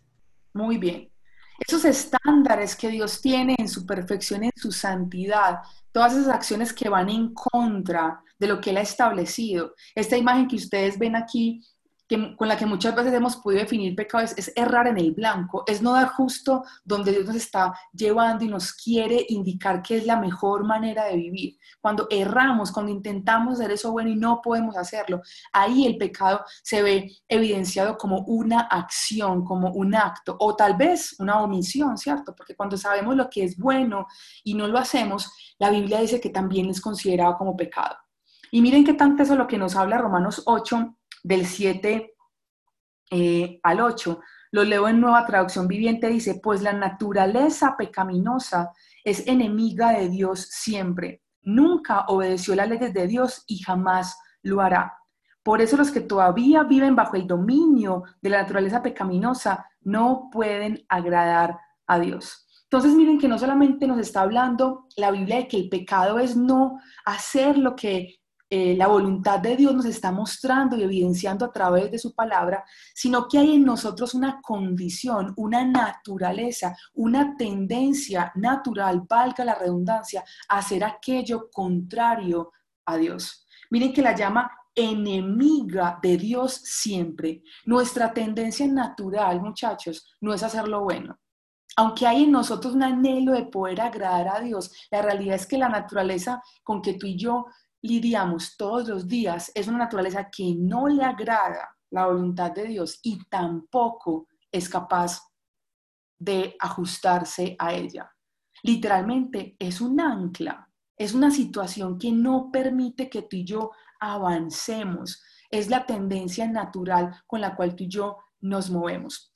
[0.54, 1.13] Muy bien.
[1.60, 5.60] Esos estándares que Dios tiene en su perfección, en su santidad,
[5.92, 9.74] todas esas acciones que van en contra de lo que Él ha establecido.
[9.96, 11.62] Esta imagen que ustedes ven aquí
[12.38, 15.64] con la que muchas veces hemos podido definir pecado es, es, errar en el blanco,
[15.66, 20.06] es no dar justo donde Dios nos está llevando y nos quiere indicar que es
[20.06, 21.58] la mejor manera de vivir.
[21.82, 26.82] Cuando erramos, cuando intentamos hacer eso bueno y no podemos hacerlo, ahí el pecado se
[26.82, 32.36] ve evidenciado como una acción, como un acto, o tal vez una omisión, ¿cierto?
[32.36, 34.08] Porque cuando sabemos lo que es bueno
[34.44, 37.96] y no lo hacemos, la Biblia dice que también es considerado como pecado.
[38.52, 42.14] Y miren qué tanto eso es lo que nos habla Romanos 8, del 7
[43.12, 44.20] eh, al 8.
[44.52, 48.72] Lo leo en nueva traducción viviente, dice, pues la naturaleza pecaminosa
[49.04, 51.24] es enemiga de Dios siempre.
[51.42, 54.98] Nunca obedeció las leyes de Dios y jamás lo hará.
[55.42, 60.86] Por eso los que todavía viven bajo el dominio de la naturaleza pecaminosa no pueden
[60.88, 62.48] agradar a Dios.
[62.64, 66.36] Entonces miren que no solamente nos está hablando la Biblia de que el pecado es
[66.36, 68.16] no hacer lo que
[68.56, 72.64] eh, la voluntad de Dios nos está mostrando y evidenciando a través de su palabra,
[72.94, 80.24] sino que hay en nosotros una condición, una naturaleza, una tendencia natural, valga la redundancia,
[80.48, 82.52] a hacer aquello contrario
[82.86, 83.48] a Dios.
[83.72, 87.42] Miren que la llama enemiga de Dios siempre.
[87.66, 91.18] Nuestra tendencia natural, muchachos, no es hacer lo bueno.
[91.76, 95.58] Aunque hay en nosotros un anhelo de poder agradar a Dios, la realidad es que
[95.58, 97.48] la naturaleza con que tú y yo
[97.84, 103.00] lidiamos todos los días es una naturaleza que no le agrada la voluntad de Dios
[103.04, 105.22] y tampoco es capaz
[106.18, 108.10] de ajustarse a ella.
[108.64, 115.22] Literalmente es un ancla, es una situación que no permite que tú y yo avancemos.
[115.52, 119.34] Es la tendencia natural con la cual tú y yo nos movemos.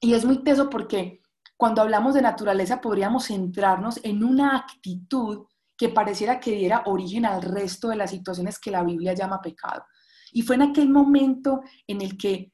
[0.00, 1.22] Y es muy teso porque
[1.56, 5.46] cuando hablamos de naturaleza podríamos centrarnos en una actitud
[5.80, 9.82] que pareciera que diera origen al resto de las situaciones que la Biblia llama pecado.
[10.30, 12.52] Y fue en aquel momento en el que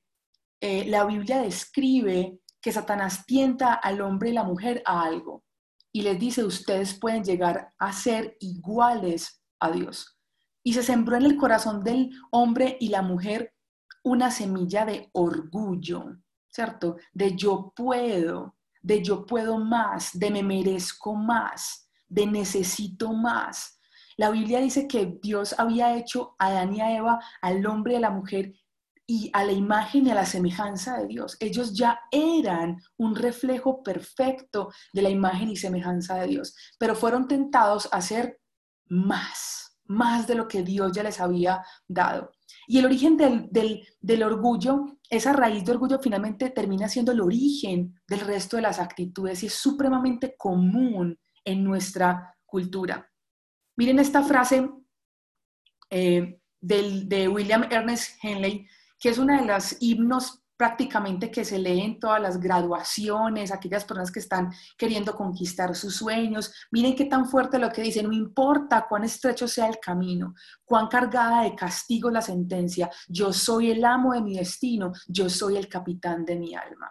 [0.60, 5.42] eh, la Biblia describe que Satanás tienta al hombre y la mujer a algo
[5.90, 10.16] y les dice, ustedes pueden llegar a ser iguales a Dios.
[10.62, 13.54] Y se sembró en el corazón del hombre y la mujer
[14.04, 16.16] una semilla de orgullo,
[16.48, 16.94] ¿cierto?
[17.12, 23.81] De yo puedo, de yo puedo más, de me merezco más de necesito más.
[24.16, 27.97] La Biblia dice que Dios había hecho a Adán y a Eva, al hombre y
[27.97, 28.55] a la mujer,
[29.07, 31.37] y a la imagen y a la semejanza de Dios.
[31.38, 37.29] Ellos ya eran un reflejo perfecto de la imagen y semejanza de Dios, pero fueron
[37.29, 38.40] tentados a hacer
[38.88, 42.33] más, más de lo que Dios ya les había dado.
[42.66, 47.21] Y el origen del, del, del, orgullo, esa raíz de orgullo finalmente termina siendo el
[47.21, 53.11] origen del resto de las actitudes y es supremamente común en nuestra cultura.
[53.76, 54.70] Miren esta frase
[55.88, 58.66] eh, de William Ernest Henley,
[58.98, 63.85] que es una de las himnos prácticamente que se lee en todas las graduaciones, aquellas
[63.85, 66.52] personas que están queriendo conquistar sus sueños.
[66.70, 70.88] Miren qué tan fuerte lo que dice, no importa cuán estrecho sea el camino, cuán
[70.88, 75.68] cargada de castigo la sentencia, yo soy el amo de mi destino, yo soy el
[75.68, 76.90] capitán de mi alma.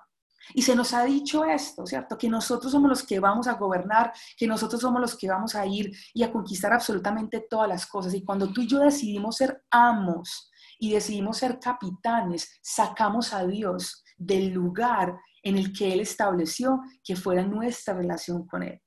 [0.53, 2.17] Y se nos ha dicho esto, ¿cierto?
[2.17, 5.65] Que nosotros somos los que vamos a gobernar, que nosotros somos los que vamos a
[5.65, 8.13] ir y a conquistar absolutamente todas las cosas.
[8.13, 14.03] Y cuando tú y yo decidimos ser amos y decidimos ser capitanes, sacamos a Dios
[14.17, 18.81] del lugar en el que Él estableció que fuera nuestra relación con Él.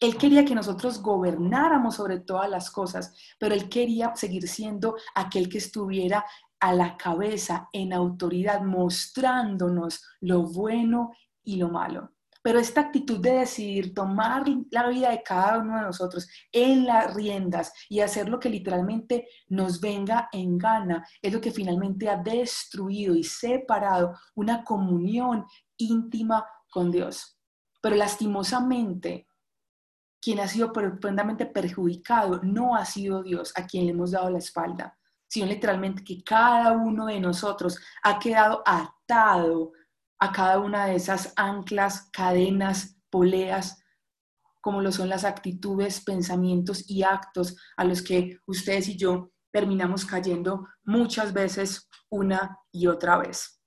[0.00, 5.48] Él quería que nosotros gobernáramos sobre todas las cosas, pero Él quería seguir siendo aquel
[5.48, 6.24] que estuviera
[6.64, 12.12] a la cabeza en autoridad, mostrándonos lo bueno y lo malo.
[12.42, 17.12] Pero esta actitud de decidir tomar la vida de cada uno de nosotros en las
[17.12, 22.16] riendas y hacer lo que literalmente nos venga en gana es lo que finalmente ha
[22.16, 25.44] destruido y separado una comunión
[25.76, 27.38] íntima con Dios.
[27.82, 29.26] Pero lastimosamente,
[30.18, 34.38] quien ha sido profundamente perjudicado no ha sido Dios a quien le hemos dado la
[34.38, 34.98] espalda
[35.34, 39.72] sino literalmente que cada uno de nosotros ha quedado atado
[40.20, 43.82] a cada una de esas anclas, cadenas, poleas,
[44.60, 50.04] como lo son las actitudes, pensamientos y actos a los que ustedes y yo terminamos
[50.04, 53.60] cayendo muchas veces una y otra vez.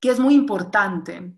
[0.00, 1.34] Que es muy importante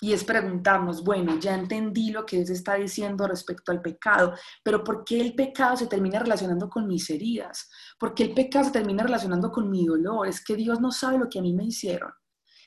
[0.00, 4.82] y es preguntarnos, bueno, ya entendí lo que Dios está diciendo respecto al pecado, pero
[4.82, 7.68] ¿por qué el pecado se termina relacionando con mis heridas?
[7.98, 10.28] ¿Por qué el pecado se termina relacionando con mi dolor?
[10.28, 12.10] Es que Dios no sabe lo que a mí me hicieron.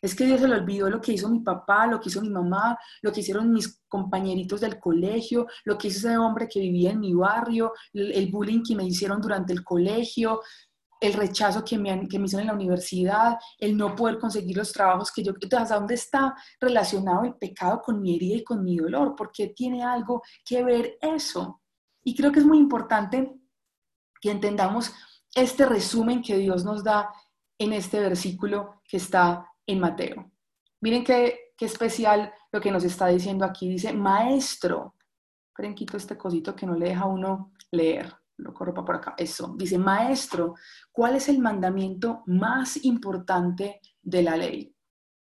[0.01, 2.29] Es que Dios se le olvidó lo que hizo mi papá, lo que hizo mi
[2.29, 6.91] mamá, lo que hicieron mis compañeritos del colegio, lo que hizo ese hombre que vivía
[6.91, 10.41] en mi barrio, el bullying que me hicieron durante el colegio.
[11.05, 14.55] El rechazo que me, han- que me hicieron en la universidad, el no poder conseguir
[14.57, 15.31] los trabajos que yo...
[15.33, 19.15] Entonces, ¿hasta dónde está relacionado el pecado con mi herida y con mi dolor?
[19.15, 21.61] ¿Por qué tiene algo que ver eso?
[22.03, 23.33] Y creo que es muy importante
[24.21, 24.93] que entendamos
[25.35, 27.09] este resumen que Dios nos da
[27.57, 30.31] en este versículo que está en Mateo.
[30.81, 33.67] Miren qué, qué especial lo que nos está diciendo aquí.
[33.69, 34.95] Dice, maestro,
[35.49, 38.13] esperen, quito este cosito que no le deja uno leer.
[38.37, 39.15] Lo corro para por acá.
[39.17, 39.53] Eso.
[39.57, 40.55] Dice, maestro,
[40.91, 44.75] ¿cuál es el mandamiento más importante de la ley?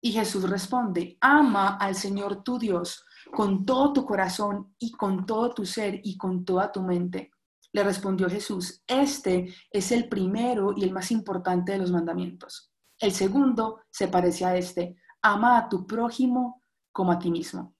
[0.01, 5.53] Y Jesús responde, ama al Señor tu Dios con todo tu corazón y con todo
[5.53, 7.31] tu ser y con toda tu mente.
[7.71, 12.71] Le respondió Jesús, este es el primero y el más importante de los mandamientos.
[12.97, 17.75] El segundo se parece a este, ama a tu prójimo como a ti mismo.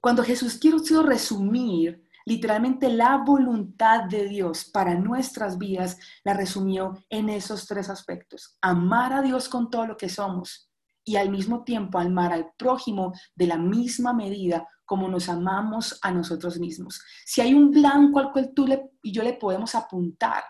[0.00, 7.30] Cuando Jesús quiso resumir literalmente la voluntad de Dios para nuestras vidas, la resumió en
[7.30, 8.58] esos tres aspectos.
[8.60, 10.70] Amar a Dios con todo lo que somos
[11.04, 16.10] y al mismo tiempo amar al prójimo de la misma medida como nos amamos a
[16.10, 17.00] nosotros mismos.
[17.24, 18.66] Si hay un blanco al cual tú
[19.02, 20.42] y yo le podemos apuntar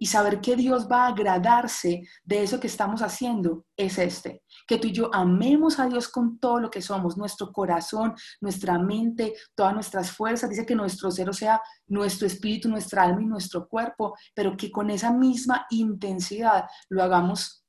[0.00, 4.78] y saber que Dios va a agradarse de eso que estamos haciendo, es este, que
[4.78, 9.34] tú y yo amemos a Dios con todo lo que somos, nuestro corazón, nuestra mente,
[9.56, 10.48] todas nuestras fuerzas.
[10.48, 14.70] Dice que nuestro ser, o sea, nuestro espíritu, nuestra alma y nuestro cuerpo, pero que
[14.70, 17.64] con esa misma intensidad lo hagamos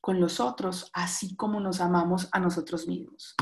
[0.00, 3.34] con los otros, así como nos amamos a nosotros mismos.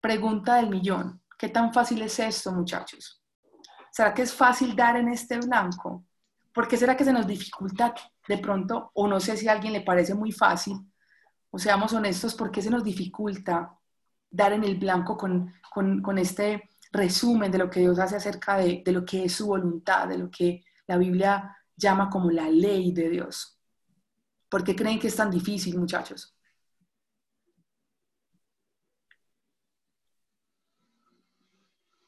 [0.00, 1.20] Pregunta del millón.
[1.36, 3.20] ¿Qué tan fácil es esto, muchachos?
[3.90, 6.04] ¿Será que es fácil dar en este blanco?
[6.58, 7.94] ¿Por qué será que se nos dificulta
[8.26, 8.90] de pronto?
[8.94, 10.76] O no sé si a alguien le parece muy fácil.
[11.50, 13.78] O seamos honestos, ¿por qué se nos dificulta
[14.28, 18.82] dar en el blanco con, con, este resumen de lo que Dios hace acerca de,
[18.84, 22.90] de lo que es su voluntad, de lo que la Biblia llama como la ley
[22.90, 23.56] de Dios?
[24.48, 26.36] ¿Por qué creen que es tan difícil, muchachos?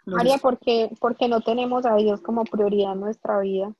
[0.06, 3.76] María, porque, porque no tenemos a Dios como prioridad en nuestra vida.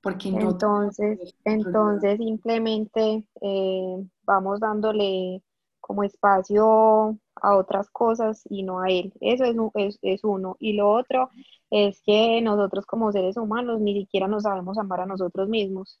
[0.00, 5.42] Porque no Entonces, entonces simplemente eh, vamos dándole
[5.80, 9.12] como espacio a otras cosas y no a Él.
[9.20, 10.56] Eso es, es, es uno.
[10.60, 11.30] Y lo otro
[11.70, 16.00] es que nosotros como seres humanos ni siquiera nos sabemos amar a nosotros mismos.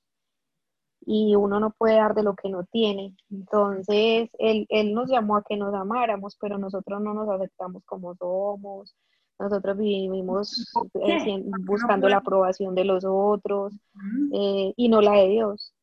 [1.02, 3.16] Y uno no puede dar de lo que no tiene.
[3.30, 8.14] Entonces, Él, él nos llamó a que nos amáramos, pero nosotros no nos aceptamos como
[8.16, 8.94] somos.
[9.40, 10.70] Nosotros vivimos
[11.02, 14.30] eh, sien- ¿Por qué no buscando la aprobación de los otros Ujú.
[14.34, 15.74] eh, y no la de Dios.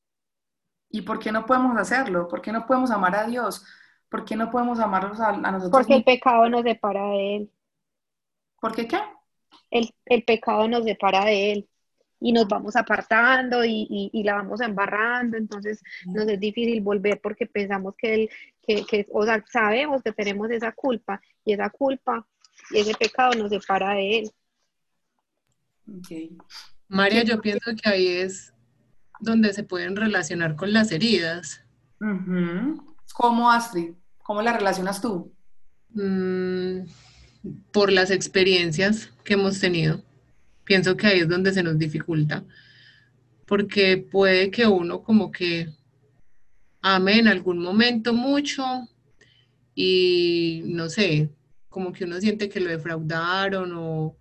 [0.92, 2.28] ¿Y por qué no podemos hacerlo?
[2.28, 3.66] ¿Por qué no podemos amar a Dios?
[4.10, 7.52] ¿Por qué no podemos amarnos a, a nosotros Porque el pecado nos separa de Él.
[8.62, 9.00] ¿Por qué qué?
[9.72, 11.70] El, el pecado nos separa de Él.
[12.20, 15.36] Y nos vamos apartando y, y- y la vamos embarrando.
[15.38, 18.30] Entonces nos es difícil volver porque pensamos que, él,
[18.62, 22.26] que, que, o sea, sabemos que tenemos esa culpa y esa culpa
[22.72, 24.32] y ese pecado nos separa de Él.
[25.88, 26.38] Ok.
[26.88, 28.54] María, yo pienso que ahí es
[29.20, 31.64] donde se pueden relacionar con las heridas.
[33.14, 33.94] ¿Cómo, Astrid?
[34.24, 35.34] ¿Cómo la relacionas tú?
[35.90, 36.82] Mm,
[37.72, 40.04] por las experiencias que hemos tenido.
[40.64, 42.44] Pienso que ahí es donde se nos dificulta,
[43.46, 45.70] porque puede que uno como que
[46.82, 48.88] ame en algún momento mucho
[49.74, 51.30] y no sé,
[51.78, 54.18] como que uno siente que lo defraudaron o,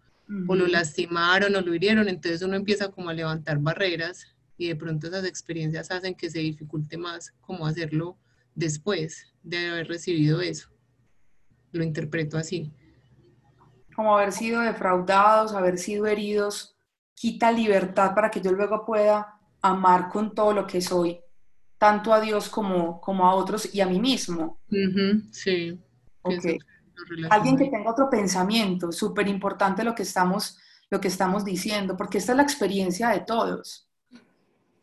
[0.46, 4.26] o lo lastimaron o lo hirieron, entonces uno empieza como a levantar barreras
[4.58, 8.18] y de pronto esas experiencias hacen que se dificulte más cómo hacerlo
[8.54, 10.68] después de haber recibido eso.
[11.72, 12.70] Lo interpreto así.
[13.94, 16.76] Como haber sido defraudados, haber sido heridos,
[17.14, 21.20] quita libertad para que yo luego pueda amar con todo lo que soy,
[21.78, 24.60] tanto a Dios como, como a otros y a mí mismo.
[25.32, 25.80] Sí,
[26.22, 26.48] pienso
[27.30, 30.58] Alguien que tenga otro pensamiento, súper importante lo que estamos,
[30.90, 33.88] lo que estamos diciendo, porque esta es la experiencia de todos.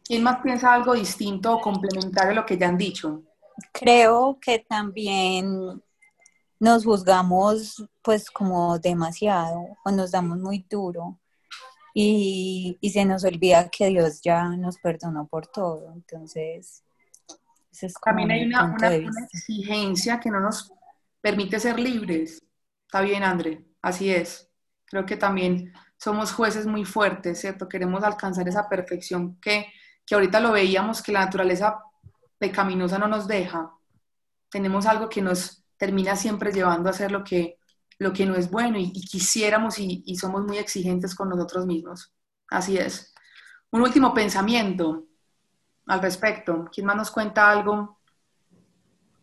[0.04, 3.24] ¿Quién más piensa algo distinto o complementario a lo que ya han dicho?
[3.72, 5.82] Creo que también
[6.60, 11.20] nos juzgamos pues como demasiado o nos damos muy duro
[11.94, 15.94] y, y se nos olvida que Dios ya nos perdonó por todo.
[15.94, 16.84] Entonces,
[17.82, 18.96] es como También hay una,
[19.32, 20.72] exigencia que no nos
[21.24, 22.44] permite ser libres.
[22.86, 24.52] Está bien, André, así es.
[24.86, 27.70] Creo que también somos jueces muy fuertes, ¿cierto?
[27.70, 29.68] Queremos alcanzar esa perfección que,
[30.06, 31.80] que ahorita lo veíamos, que la naturaleza
[32.38, 33.72] pecaminosa no nos deja.
[34.50, 37.58] Tenemos algo que nos termina siempre llevando a hacer lo que,
[38.00, 41.66] lo que no es bueno y, y quisiéramos y, y somos muy exigentes con nosotros
[41.66, 42.14] mismos.
[42.50, 43.14] Así es.
[43.72, 45.06] Un último pensamiento.
[45.88, 46.70] al respecto?
[46.74, 48.00] ¿Quién más nos cuenta algo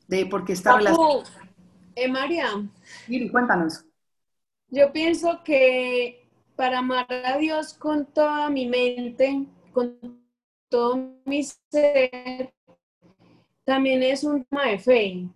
[0.09, 1.25] de por qué esta relación?
[1.95, 2.49] Eh, María,
[3.09, 3.85] Miri, cuéntanos.
[4.69, 9.99] yo pienso que para amar a Dios con toda mi mente, con
[10.69, 12.53] todo mi ser,
[13.65, 15.29] también es un tema de fe.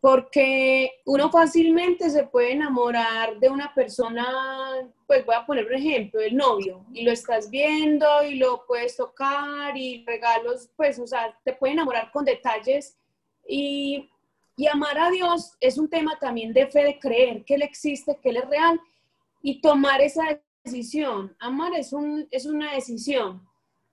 [0.00, 4.26] Porque uno fácilmente se puede enamorar de una persona,
[5.06, 8.96] pues voy a poner un ejemplo, el novio, y lo estás viendo y lo puedes
[8.96, 12.96] tocar y regalos, pues, o sea, te puede enamorar con detalles
[13.46, 14.08] y,
[14.60, 18.18] y amar a Dios es un tema también de fe, de creer que Él existe,
[18.22, 18.78] que Él es real
[19.40, 21.34] y tomar esa decisión.
[21.38, 23.40] Amar es, un, es una decisión.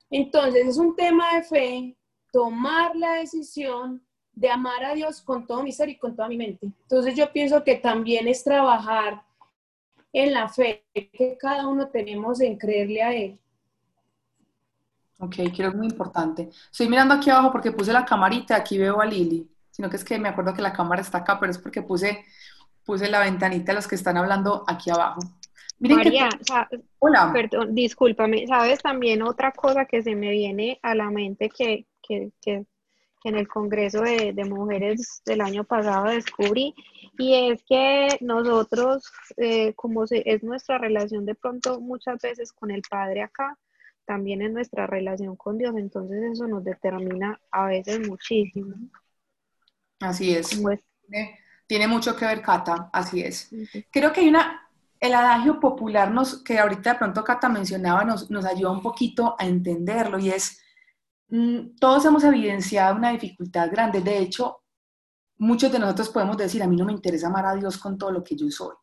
[0.10, 1.98] Entonces, es un tema de fe,
[2.34, 6.36] tomar la decisión de amar a Dios con todo mi ser y con toda mi
[6.36, 6.66] mente.
[6.66, 9.24] Entonces, yo pienso que también es trabajar
[10.12, 13.40] en la fe que cada uno tenemos en creerle a Él.
[15.20, 16.50] Ok, creo que es muy importante.
[16.70, 20.04] Estoy mirando aquí abajo porque puse la camarita, aquí veo a Lili, sino que es
[20.04, 22.26] que me acuerdo que la cámara está acá, pero es porque puse,
[22.84, 25.20] puse la ventanita a los que están hablando aquí abajo.
[25.78, 26.68] Miren que- María, sa-
[26.98, 27.30] Hola.
[27.32, 32.32] perdón, discúlpame, sabes también otra cosa que se me viene a la mente que, que,
[32.42, 32.66] que-
[33.22, 36.74] que en el Congreso de, de Mujeres del año pasado descubrí,
[37.20, 42.72] y es que nosotros, eh, como se- es nuestra relación de pronto muchas veces con
[42.72, 43.56] el Padre acá,
[44.06, 48.74] también es nuestra relación con Dios, entonces eso nos determina a veces muchísimo.
[50.00, 50.56] Así es.
[50.56, 53.50] Como es- Tiene, tiene mucho que ver, Cata, así es.
[53.92, 54.68] Creo que hay una,
[55.00, 59.36] el adagio popular nos, que ahorita de pronto Cata mencionaba nos, nos ayuda un poquito
[59.40, 60.60] a entenderlo y es,
[61.30, 64.02] mm, todos hemos evidenciado una dificultad grande.
[64.02, 64.64] De hecho,
[65.38, 68.12] muchos de nosotros podemos decir, a mí no me interesa amar a Dios con todo
[68.12, 68.76] lo que yo soy.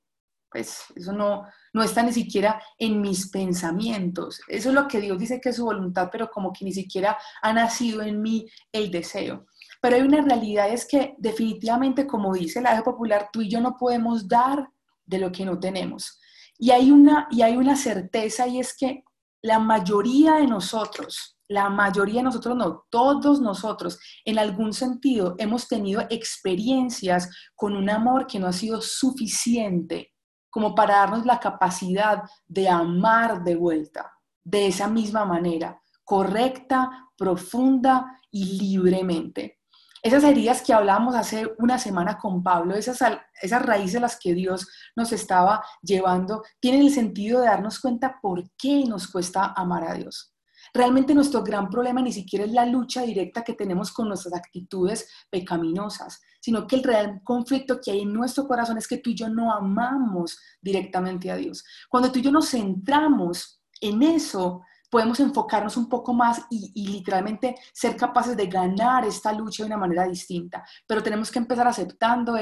[0.50, 4.40] Pues eso no, no está ni siquiera en mis pensamientos.
[4.46, 7.18] Eso es lo que Dios dice que es su voluntad, pero como que ni siquiera
[7.42, 9.46] ha nacido en mí el deseo.
[9.84, 13.60] Pero hay una realidad, es que definitivamente, como dice el adagio popular, tú y yo
[13.60, 14.70] no podemos dar
[15.04, 16.18] de lo que no tenemos.
[16.56, 19.04] Y hay una, y hay una certeza y es que
[19.42, 25.68] la mayoría de nosotros, la mayoría de nosotros no, todos nosotros, en algún sentido hemos
[25.68, 30.14] tenido experiencias con un amor que no ha sido suficiente
[30.48, 34.10] como para darnos la capacidad de amar de vuelta,
[34.44, 39.58] de esa misma manera, correcta, profunda y libremente.
[40.04, 42.98] Esas heridas que hablábamos hace una semana con Pablo, esas,
[43.40, 48.18] esas raíces a las que Dios nos estaba llevando, tienen el sentido de darnos cuenta
[48.20, 50.34] por qué nos cuesta amar a Dios.
[50.74, 55.08] Realmente nuestro gran problema ni siquiera es la lucha directa que tenemos con nuestras actitudes
[55.30, 59.14] pecaminosas, sino que el real conflicto que hay en nuestro corazón es que tú y
[59.14, 61.64] yo no amamos directamente a Dios.
[61.88, 64.60] Cuando tú y yo nos centramos en eso,
[64.94, 69.76] podemos enfocarnos un poco más y, literalmente ser capaces de ganar esta lucha de una
[69.76, 70.64] manera distinta.
[70.86, 72.36] Pero tenemos que empezar aceptando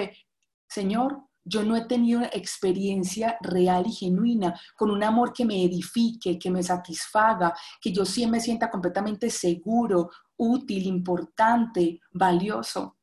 [0.69, 6.39] Señor, yo no he tenido experiencia real y genuina con un amor que me edifique,
[6.39, 12.99] que me satisfaga, que yo sí me sienta completamente seguro, útil, importante, valioso.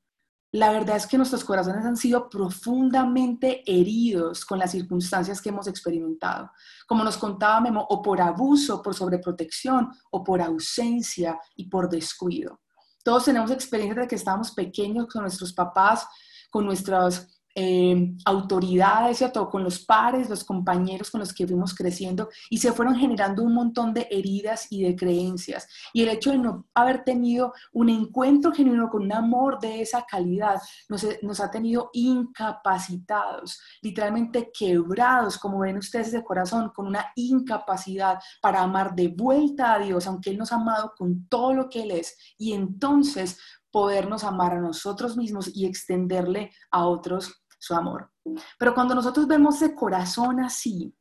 [0.51, 5.67] La verdad es que nuestros corazones han sido profundamente heridos con las circunstancias que hemos
[5.67, 6.51] experimentado.
[6.87, 12.61] Como nos contaba Memo, o por abuso, por sobreprotección, o por ausencia y por descuido.
[13.03, 16.07] Todos tenemos experiencias de que estábamos pequeños con nuestros papás,
[16.49, 19.49] con nuestras eh, autoridades, ¿cierto?
[19.49, 23.53] con los pares, los compañeros con los que fuimos creciendo y se fueron generando un
[23.53, 25.67] montón de heridas y de creencias.
[25.91, 30.05] Y el hecho de no haber tenido un encuentro genuino con un amor de esa
[30.05, 37.11] calidad nos, nos ha tenido incapacitados, literalmente quebrados, como ven ustedes de corazón, con una
[37.15, 41.67] incapacidad para amar de vuelta a Dios, aunque Él nos ha amado con todo lo
[41.67, 42.15] que Él es.
[42.37, 43.37] Y entonces
[43.69, 48.11] podernos amar a nosotros mismos y extenderle a otros su amor.
[48.57, 50.95] Pero cuando nosotros vemos de corazón así,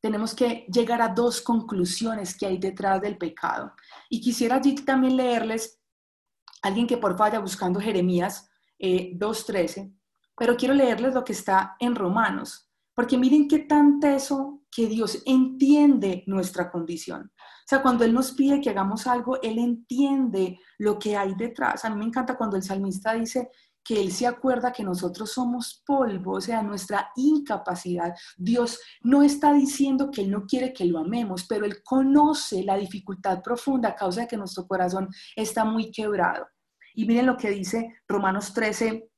[0.00, 3.74] tenemos que llegar a dos conclusiones que hay detrás del pecado.
[4.08, 5.80] Y quisiera allí también leerles
[6.62, 9.94] alguien que por vaya buscando Jeremías eh, 2.13,
[10.36, 15.22] pero quiero leerles lo que está en Romanos, porque miren qué tan teso que Dios
[15.26, 17.32] entiende nuestra condición.
[17.36, 21.84] O sea, cuando Él nos pide que hagamos algo, Él entiende lo que hay detrás.
[21.84, 23.50] A mí me encanta cuando el salmista dice
[23.90, 28.14] que Él se acuerda que nosotros somos polvo, o sea, nuestra incapacidad.
[28.36, 32.76] Dios no está diciendo que Él no quiere que lo amemos, pero Él conoce la
[32.76, 36.46] dificultad profunda a causa de que nuestro corazón está muy quebrado.
[36.94, 39.10] Y miren lo que dice Romanos 13,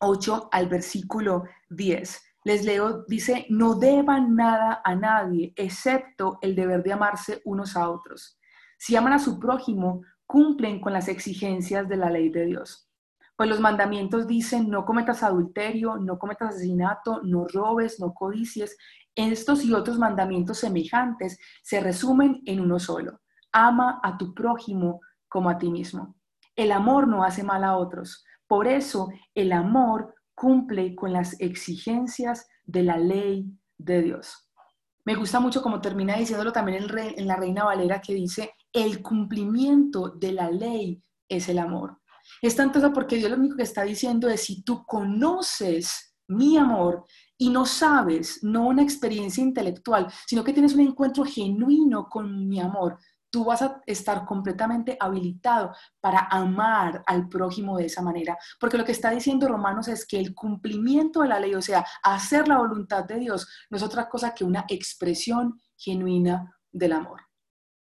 [0.00, 2.18] 8 al versículo 10.
[2.44, 7.90] Les leo, dice, no deban nada a nadie, excepto el deber de amarse unos a
[7.90, 8.38] otros.
[8.78, 12.88] Si aman a su prójimo, cumplen con las exigencias de la ley de Dios.
[13.42, 18.76] Pues los mandamientos dicen, no cometas adulterio, no cometas asesinato, no robes, no codicies.
[19.16, 23.18] Estos y otros mandamientos semejantes se resumen en uno solo.
[23.50, 26.14] Ama a tu prójimo como a ti mismo.
[26.54, 28.24] El amor no hace mal a otros.
[28.46, 34.48] Por eso el amor cumple con las exigencias de la ley de Dios.
[35.04, 40.10] Me gusta mucho como termina diciéndolo también en, la Reina Valera que dice, el cumplimiento
[40.10, 42.01] de la ley es el amor.
[42.40, 46.56] Es tanto eso porque Dios lo único que está diciendo es, si tú conoces mi
[46.56, 47.04] amor
[47.36, 52.60] y no sabes, no una experiencia intelectual, sino que tienes un encuentro genuino con mi
[52.60, 52.98] amor,
[53.32, 58.36] tú vas a estar completamente habilitado para amar al prójimo de esa manera.
[58.60, 61.84] Porque lo que está diciendo Romanos es que el cumplimiento de la ley, o sea,
[62.02, 67.22] hacer la voluntad de Dios, no es otra cosa que una expresión genuina del amor.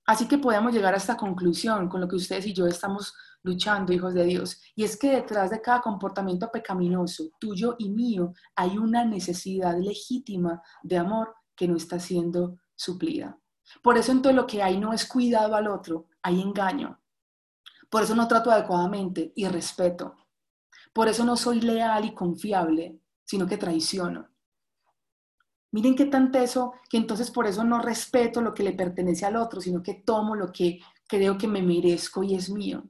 [0.06, 3.92] Así que podemos llegar a esta conclusión con lo que ustedes y yo estamos luchando,
[3.92, 4.60] hijos de Dios.
[4.74, 10.62] Y es que detrás de cada comportamiento pecaminoso, tuyo y mío, hay una necesidad legítima
[10.82, 13.38] de amor que no está siendo suplida.
[13.82, 17.00] Por eso en todo lo que hay no es cuidado al otro, hay engaño.
[17.90, 20.16] Por eso no trato adecuadamente y respeto.
[20.92, 24.28] Por eso no soy leal y confiable, sino que traiciono.
[25.70, 29.36] Miren qué tan teso que entonces por eso no respeto lo que le pertenece al
[29.36, 32.88] otro, sino que tomo lo que creo que me merezco y es mío.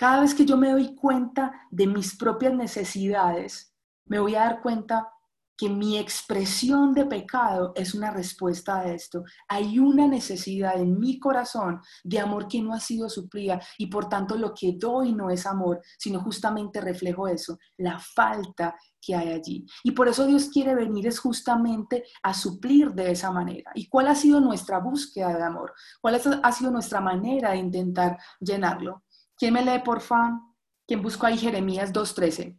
[0.00, 3.74] Cada vez que yo me doy cuenta de mis propias necesidades,
[4.06, 5.12] me voy a dar cuenta
[5.58, 9.24] que mi expresión de pecado es una respuesta a esto.
[9.46, 14.08] Hay una necesidad en mi corazón de amor que no ha sido suplida y por
[14.08, 19.32] tanto lo que doy no es amor, sino justamente reflejo eso, la falta que hay
[19.32, 19.66] allí.
[19.84, 23.70] Y por eso Dios quiere venir es justamente a suplir de esa manera.
[23.74, 25.74] ¿Y cuál ha sido nuestra búsqueda de amor?
[26.00, 29.02] ¿Cuál ha sido nuestra manera de intentar llenarlo?
[29.40, 30.38] ¿Quién me lee, por favor?
[30.86, 32.54] ¿Quién buscó ahí Jeremías 2.13?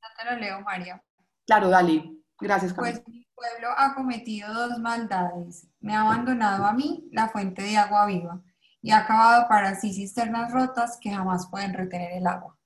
[0.00, 1.02] No te lo leo, María.
[1.44, 2.08] Claro, dale.
[2.38, 5.66] Gracias, Pues mi pueblo ha cometido dos maldades.
[5.80, 8.40] Me ha abandonado a mí, la fuente de agua viva,
[8.80, 12.56] y ha acabado para sí cisternas rotas que jamás pueden retener el agua.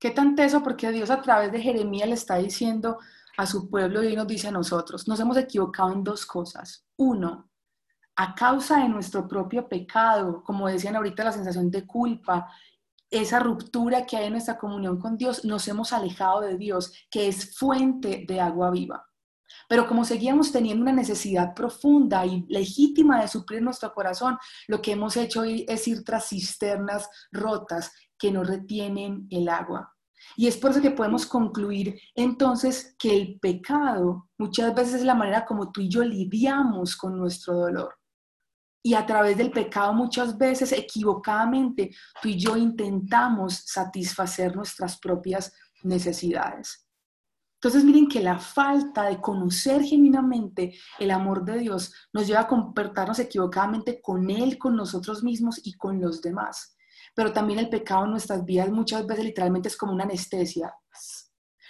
[0.00, 3.00] Qué tan teso, porque Dios a través de Jeremías le está diciendo
[3.36, 6.86] a su pueblo y nos dice a nosotros, nos hemos equivocado en dos cosas.
[6.96, 7.50] Uno,
[8.16, 12.48] a causa de nuestro propio pecado, como decían ahorita, la sensación de culpa
[13.12, 17.28] esa ruptura que hay en nuestra comunión con Dios, nos hemos alejado de Dios, que
[17.28, 19.06] es fuente de agua viva.
[19.68, 24.92] Pero como seguíamos teniendo una necesidad profunda y legítima de suplir nuestro corazón, lo que
[24.92, 29.94] hemos hecho es ir tras cisternas rotas que no retienen el agua.
[30.36, 35.14] Y es por eso que podemos concluir entonces que el pecado muchas veces es la
[35.14, 37.94] manera como tú y yo lidiamos con nuestro dolor.
[38.82, 45.52] Y a través del pecado muchas veces equivocadamente tú y yo intentamos satisfacer nuestras propias
[45.82, 46.86] necesidades.
[47.62, 52.48] Entonces miren que la falta de conocer genuinamente el amor de Dios nos lleva a
[52.48, 56.76] comportarnos equivocadamente con Él, con nosotros mismos y con los demás.
[57.14, 60.74] Pero también el pecado en nuestras vidas muchas veces literalmente es como una anestesia.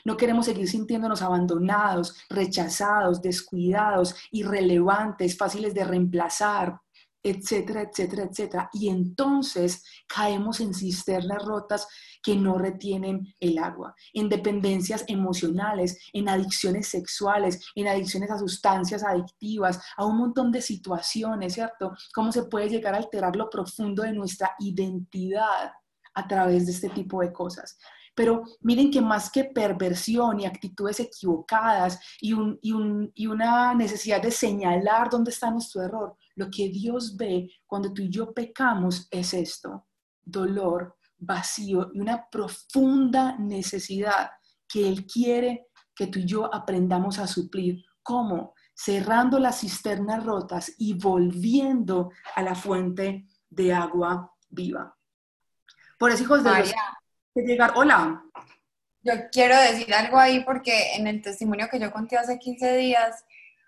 [0.05, 6.81] No queremos seguir sintiéndonos abandonados, rechazados, descuidados, irrelevantes, fáciles de reemplazar,
[7.23, 8.71] etcétera, etcétera, etcétera.
[8.73, 11.87] Y entonces caemos en cisternas rotas
[12.23, 19.03] que no retienen el agua, en dependencias emocionales, en adicciones sexuales, en adicciones a sustancias
[19.03, 21.93] adictivas, a un montón de situaciones, ¿cierto?
[22.15, 25.73] ¿Cómo se puede llegar a alterar lo profundo de nuestra identidad
[26.15, 27.77] a través de este tipo de cosas?
[28.15, 35.09] Pero miren que más que perversión y actitudes equivocadas y, y, una necesidad de señalar
[35.09, 39.87] dónde está nuestro error, lo que Dios ve cuando tú y yo pecamos es esto,
[40.23, 44.31] dolor, vacío y una profunda necesidad
[44.69, 47.85] que Él quiere que tú y yo aprendamos a suplir.
[48.03, 48.55] ¿Cómo?
[48.75, 54.97] Cerrando las cisternas rotas y volviendo a la fuente de agua viva.
[55.99, 56.75] Por eso, hijos de Dios,
[57.35, 57.73] llegar.
[57.77, 58.25] Hola.
[59.05, 63.25] Yo quiero decir algo ahí porque en el testimonio que yo conté hace 15 días,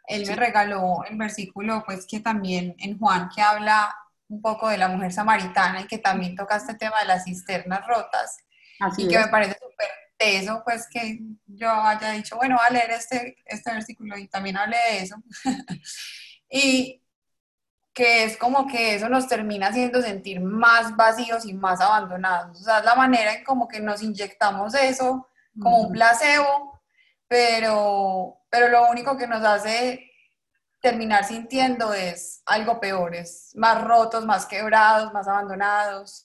[0.07, 3.95] él me regaló el versículo, pues que también en Juan, que habla
[4.29, 7.87] un poco de la mujer samaritana y que también toca este tema de las cisternas
[7.87, 8.39] rotas.
[8.97, 12.91] y que me parece súper teso, pues que yo haya dicho, bueno, voy a leer
[12.91, 15.17] este, este versículo y también hable de eso.
[16.51, 17.01] y
[17.93, 22.61] que es como que eso nos termina haciendo sentir más vacíos y más abandonados.
[22.61, 25.29] O sea, es la manera en como que nos inyectamos eso
[25.61, 26.83] como un placebo,
[27.29, 30.13] pero, pero lo único que nos hace
[30.81, 36.25] terminar sintiendo es algo peor, es más rotos, más quebrados, más abandonados.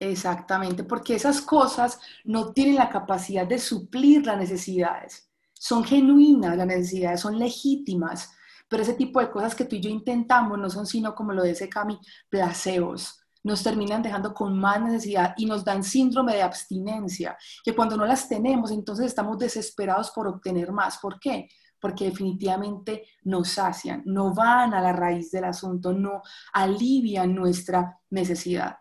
[0.00, 5.30] Exactamente, porque esas cosas no tienen la capacidad de suplir las necesidades.
[5.52, 8.32] Son genuinas las necesidades, son legítimas,
[8.68, 11.44] pero ese tipo de cosas que tú y yo intentamos no son sino, como lo
[11.44, 11.96] dice Cami,
[12.28, 13.23] placebos.
[13.44, 18.04] Nos terminan dejando con más necesidad y nos dan síndrome de abstinencia, que cuando no
[18.04, 20.98] las tenemos, entonces estamos desesperados por obtener más.
[20.98, 21.48] ¿Por qué?
[21.78, 26.22] Porque definitivamente nos sacian, no van a la raíz del asunto, no
[26.52, 28.78] alivian nuestra necesidad.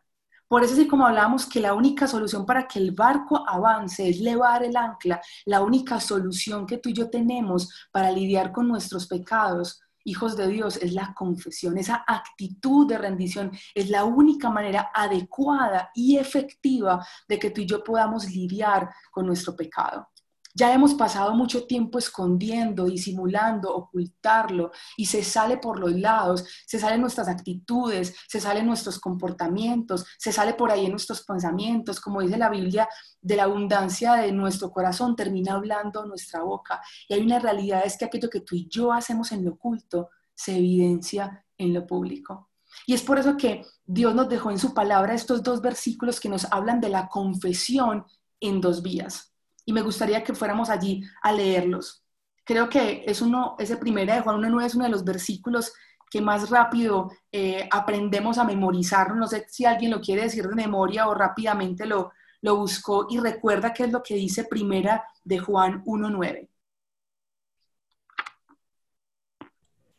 [0.54, 4.20] Por eso, así como hablábamos que la única solución para que el barco avance es
[4.20, 9.08] levar el ancla, la única solución que tú y yo tenemos para lidiar con nuestros
[9.08, 11.78] pecados, hijos de Dios, es la confesión.
[11.78, 17.66] Esa actitud de rendición es la única manera adecuada y efectiva de que tú y
[17.66, 20.10] yo podamos lidiar con nuestro pecado.
[20.56, 26.78] Ya hemos pasado mucho tiempo escondiendo, disimulando, ocultarlo y se sale por los lados, se
[26.78, 32.22] salen nuestras actitudes, se salen nuestros comportamientos, se sale por ahí en nuestros pensamientos, como
[32.22, 32.88] dice la Biblia,
[33.20, 36.82] de la abundancia de nuestro corazón termina hablando nuestra boca.
[37.10, 40.12] Y hay una realidad es que aquello que tú y yo hacemos en lo oculto
[40.36, 42.52] se evidencia en lo público.
[42.86, 46.30] Y es por eso que Dios nos dejó en su palabra estos dos versículos que
[46.30, 48.06] nos hablan de la confesión
[48.40, 49.33] en dos vías
[49.66, 52.04] y me gustaría que fuéramos allí a leerlos.
[52.44, 55.74] Creo que es uno, ese primera de Juan 1.9 es uno de los versículos
[56.10, 59.16] que más rápido eh, aprendemos a memorizar.
[59.16, 62.12] No sé si alguien lo quiere decir de memoria o rápidamente lo,
[62.42, 66.50] lo buscó y recuerda qué es lo que dice primera de Juan 1.9.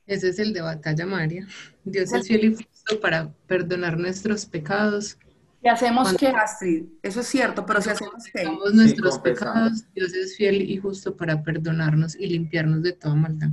[0.07, 1.47] Ese es el de batalla, María.
[1.83, 5.19] Dios es fiel y justo para perdonar nuestros pecados
[5.65, 8.45] si hacemos que, Astrid, eso es cierto, pero si hacemos que...
[8.75, 13.49] nuestros pecados, Dios es fiel y justo para perdonarnos y limpiarnos de toda maldad.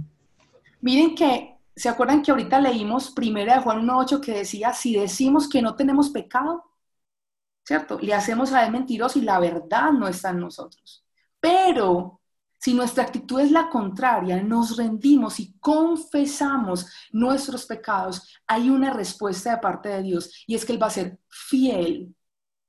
[0.81, 5.47] Miren que, ¿se acuerdan que ahorita leímos primera de Juan 1.8 que decía, si decimos
[5.47, 6.65] que no tenemos pecado,
[7.63, 7.97] ¿cierto?
[8.01, 11.05] Le hacemos a él mentiroso y la verdad no está en nosotros.
[11.39, 12.20] Pero
[12.61, 19.55] si nuestra actitud es la contraria, nos rendimos y confesamos nuestros pecados, hay una respuesta
[19.55, 22.15] de parte de Dios y es que Él va a ser fiel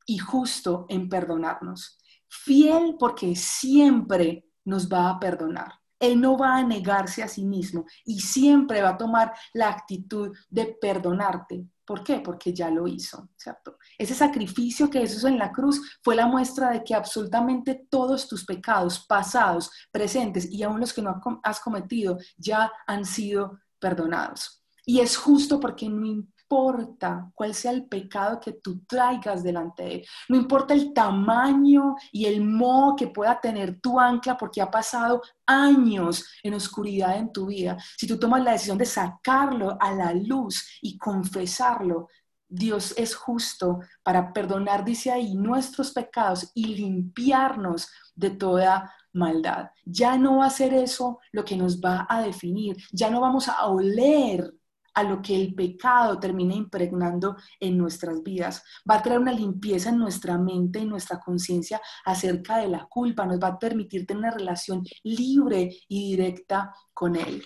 [0.07, 1.99] y justo en perdonarnos.
[2.27, 5.82] Fiel porque siempre nos va a perdonar.
[6.03, 10.37] Él no va a negarse a sí mismo y siempre va a tomar la actitud
[10.51, 12.21] de perdonarte ¿Por qué?
[12.21, 13.77] Porque ya lo hizo, ¿cierto?
[13.99, 18.45] Ese sacrificio que Jesús en la cruz fue la muestra de que absolutamente todos tus
[18.45, 24.65] pecados pasados, presentes y aún los que no has cometido ya han sido perdonados.
[24.87, 29.95] Y es justo porque no importa cuál sea el pecado que tú traigas delante de
[29.95, 34.71] él, no importa el tamaño y el modo que pueda tener tu ancla porque ha
[34.71, 39.93] pasado años en oscuridad en tu vida, si tú tomas la decisión de sacarlo a
[39.95, 42.09] la luz y confesarlo,
[42.47, 49.71] Dios es justo para perdonar, dice ahí, nuestros pecados y limpiarnos de toda maldad.
[49.87, 53.49] Ya no va a ser eso lo que nos va a definir, ya no vamos
[53.49, 54.53] a oler
[54.95, 58.63] a lo que el pecado termina impregnando en nuestras vidas.
[58.89, 63.27] Va a traer una limpieza en nuestra mente y nuestra conciencia acerca de la culpa.
[63.27, 67.43] Nos va a permitir tener una relación libre y directa con Él.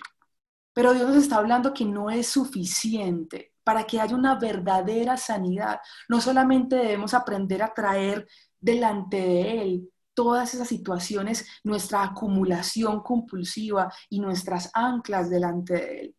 [0.73, 5.79] Pero Dios nos está hablando que no es suficiente para que haya una verdadera sanidad.
[6.07, 8.27] No solamente debemos aprender a traer
[8.59, 16.15] delante de Él todas esas situaciones, nuestra acumulación compulsiva y nuestras anclas delante de Él,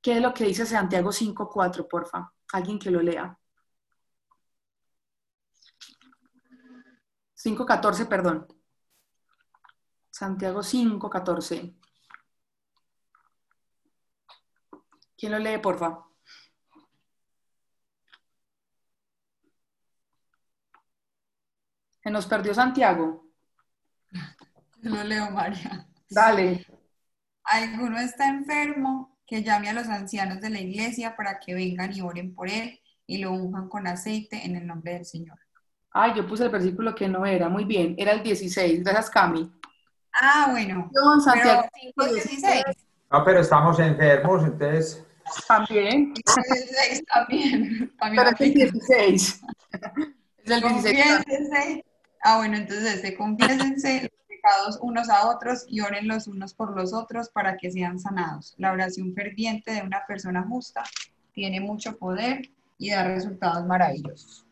[0.00, 2.32] ¿Qué es lo que dice Santiago 5.4, porfa?
[2.52, 3.36] Alguien que lo lea.
[7.34, 8.46] 5.14, perdón.
[10.10, 11.76] Santiago 5.14.
[15.16, 16.04] ¿Quién lo lee, porfa?
[22.02, 23.26] Se nos perdió Santiago.
[24.82, 25.88] Lo leo, María.
[26.08, 26.64] Dale.
[27.44, 29.17] ¿Alguno está enfermo?
[29.28, 32.80] Que llame a los ancianos de la iglesia para que vengan y oren por él
[33.06, 35.38] y lo unjan con aceite en el nombre del Señor.
[35.90, 39.52] Ay, yo puse el versículo que no era, muy bien, era el 16, gracias Cami.
[40.20, 40.90] Ah, bueno.
[41.22, 41.64] Santiago,
[41.94, 42.64] pero 16.
[43.10, 45.04] No, pero estamos enfermos, entonces...
[45.46, 46.14] También.
[46.14, 47.92] 16 también.
[47.98, 49.40] también pero es el 16.
[50.44, 51.84] es el 16.
[52.22, 54.10] Ah, bueno, entonces este, confiésense
[54.80, 58.54] unos a otros y oren los unos por los otros para que sean sanados.
[58.58, 60.84] La oración ferviente de una persona justa
[61.32, 64.46] tiene mucho poder y da resultados maravillosos.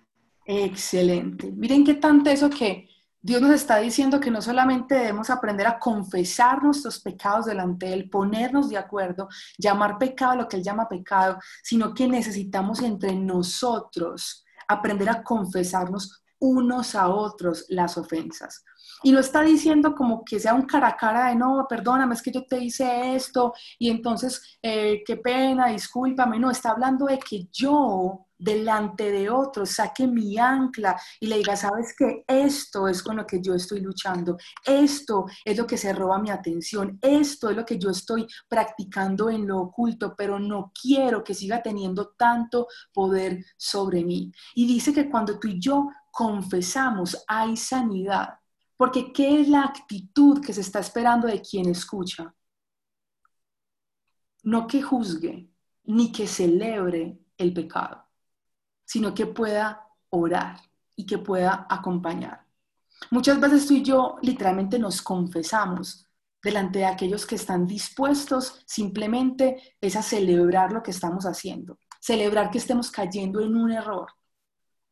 [0.44, 1.50] Excelente.
[1.52, 2.88] Miren qué tanto eso que
[3.20, 7.94] Dios nos está diciendo que no solamente debemos aprender a confesar nuestros pecados delante de
[7.94, 9.28] Él, ponernos de acuerdo,
[9.58, 16.22] llamar pecado lo que Él llama pecado, sino que necesitamos entre nosotros aprender a confesarnos
[16.38, 18.64] unos a otros las ofensas.
[19.02, 22.22] Y no está diciendo como que sea un cara a cara de no, perdóname, es
[22.22, 26.38] que yo te hice esto y entonces eh, qué pena, discúlpame.
[26.38, 31.56] No, está hablando de que yo delante de otros saque mi ancla y le diga,
[31.56, 35.92] sabes que esto es con lo que yo estoy luchando, esto es lo que se
[35.92, 40.72] roba mi atención, esto es lo que yo estoy practicando en lo oculto, pero no
[40.80, 44.30] quiero que siga teniendo tanto poder sobre mí.
[44.54, 48.38] Y dice que cuando tú y yo confesamos hay sanidad.
[48.74, 52.34] Porque ¿qué es la actitud que se está esperando de quien escucha?
[54.42, 55.50] No que juzgue,
[55.84, 58.02] ni que celebre el pecado,
[58.86, 60.58] sino que pueda orar
[60.94, 62.46] y que pueda acompañar.
[63.10, 66.06] Muchas veces tú y yo literalmente nos confesamos
[66.42, 72.50] delante de aquellos que están dispuestos simplemente es a celebrar lo que estamos haciendo, celebrar
[72.50, 74.08] que estemos cayendo en un error,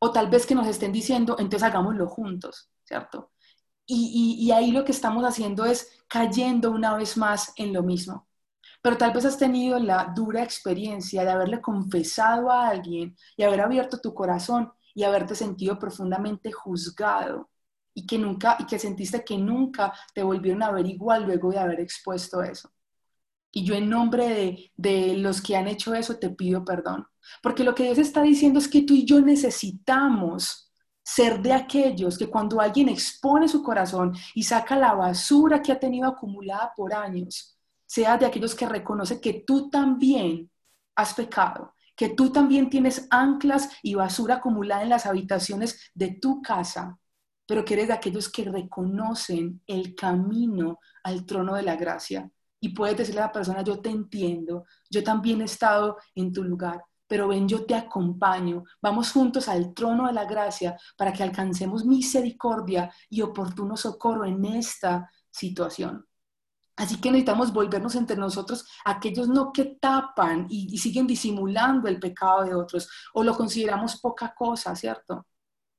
[0.04, 3.32] o tal vez que nos estén diciendo, entonces hagámoslo juntos, ¿cierto?
[3.86, 8.28] Y, ahí lo que estamos haciendo es cayendo una vez más en lo mismo.
[8.82, 13.62] Pero tal vez has tenido la dura experiencia de haberle confesado a alguien y haber
[13.62, 17.48] abierto tu corazón y haberte sentido profundamente juzgado
[17.94, 21.60] y que nunca y que sentiste que nunca te volvieron a ver igual luego de
[21.60, 22.70] haber expuesto eso.
[23.52, 27.06] Y yo en nombre de, de los que han hecho eso te pido perdón,
[27.42, 30.72] porque lo que Dios está diciendo es que tú y yo necesitamos
[31.02, 35.78] ser de aquellos que cuando alguien expone su corazón y saca la basura que ha
[35.78, 40.50] tenido acumulada por años, sea de aquellos que reconoce que tú también
[40.96, 46.40] has pecado, que tú también tienes anclas y basura acumulada en las habitaciones de tu
[46.40, 46.98] casa,
[47.46, 52.30] pero que eres de aquellos que reconocen el camino al trono de la gracia.
[52.60, 56.42] Y puedes decirle a la persona, yo te entiendo, yo también he estado en tu
[56.42, 56.82] lugar,
[57.14, 58.64] pero ven, yo te acompaño.
[58.82, 64.44] Vamos juntos al trono de la gracia para que alcancemos misericordia y oportuno socorro en
[64.44, 66.04] esta situación.
[66.74, 72.00] Así que necesitamos volvernos entre nosotros aquellos no que tapan y, y, siguen disimulando el
[72.00, 75.28] pecado de otros o lo consideramos poca cosa, ¿cierto?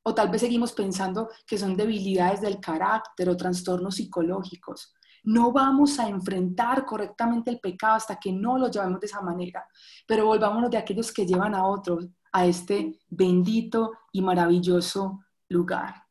[0.04, 4.94] O tal vez seguimos pensando que son debilidades del carácter o trastornos psicológicos.
[5.26, 9.68] No vamos a enfrentar correctamente el pecado hasta que no lo llevemos de esa manera,
[10.08, 16.04] pero volvámonos de aquellos que llevan a otros a este bendito y maravilloso lugar.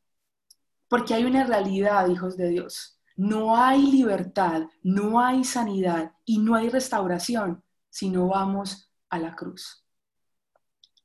[0.87, 2.99] Porque hay una realidad, hijos de Dios.
[3.15, 9.35] No hay libertad, no hay sanidad y no hay restauración si no vamos a la
[9.35, 9.85] cruz.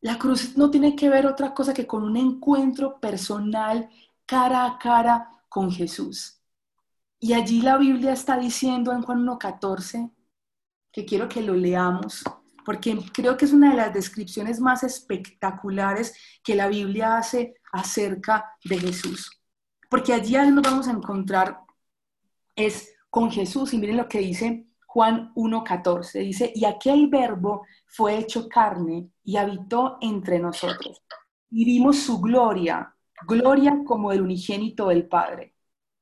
[0.00, 3.90] La cruz no tiene que ver otra cosa que con un encuentro personal
[4.24, 6.39] cara a cara con Jesús.
[7.22, 10.10] Y allí la Biblia está diciendo en Juan 1.14,
[10.90, 12.24] que quiero que lo leamos,
[12.64, 18.56] porque creo que es una de las descripciones más espectaculares que la Biblia hace acerca
[18.64, 19.30] de Jesús.
[19.90, 21.60] Porque allí nos vamos a encontrar
[22.56, 28.16] es con Jesús, y miren lo que dice Juan 1.14, dice, y aquel verbo fue
[28.16, 31.02] hecho carne y habitó entre nosotros.
[31.50, 32.94] Y vimos su gloria,
[33.26, 35.54] gloria como el unigénito del Padre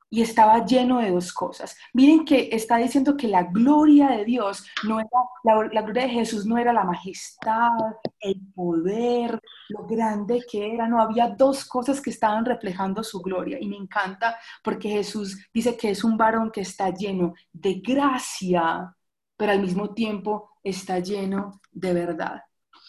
[0.09, 1.77] y estaba lleno de dos cosas.
[1.93, 5.09] Miren que está diciendo que la gloria de Dios no era,
[5.43, 7.69] la, gloria de Jesús no era la majestad,
[8.19, 9.39] el poder,
[9.69, 13.77] lo grande que era, no, había dos cosas que estaban reflejando su gloria y me
[13.77, 18.95] encanta porque Jesús dice que es un varón que está lleno de gracia,
[19.37, 22.41] pero al mismo tiempo está lleno de verdad.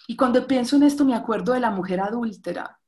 [0.08, 2.79] Y cuando pienso en esto me acuerdo de la mujer adúltera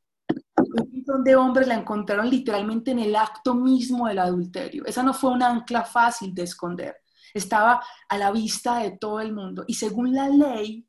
[1.13, 4.85] montón de hombres la encontraron literalmente en el acto mismo del adulterio.
[4.87, 6.97] Esa no fue una ancla fácil de esconder.
[7.35, 9.65] Estaba a la vista de todo el mundo.
[9.67, 10.87] Y según la ley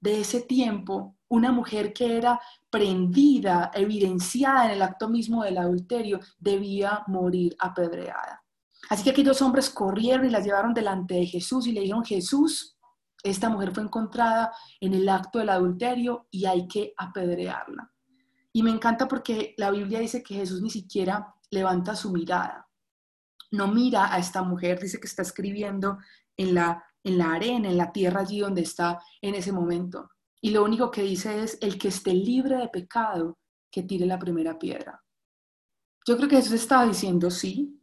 [0.00, 6.20] de ese tiempo, una mujer que era prendida, evidenciada en el acto mismo del adulterio,
[6.38, 8.42] debía morir apedreada.
[8.88, 12.78] Así que aquellos hombres corrieron y la llevaron delante de Jesús y le dijeron, Jesús,
[13.22, 17.90] esta mujer fue encontrada en el acto del adulterio y hay que apedrearla.
[18.52, 22.68] Y me encanta porque la Biblia dice que Jesús ni siquiera levanta su mirada.
[23.50, 25.98] No mira a esta mujer, dice que está escribiendo
[26.36, 30.10] en la, en la arena, en la tierra allí donde está en ese momento.
[30.40, 33.38] Y lo único que dice es, el que esté libre de pecado,
[33.70, 35.02] que tire la primera piedra.
[36.06, 37.82] Yo creo que Jesús estaba diciendo, sí,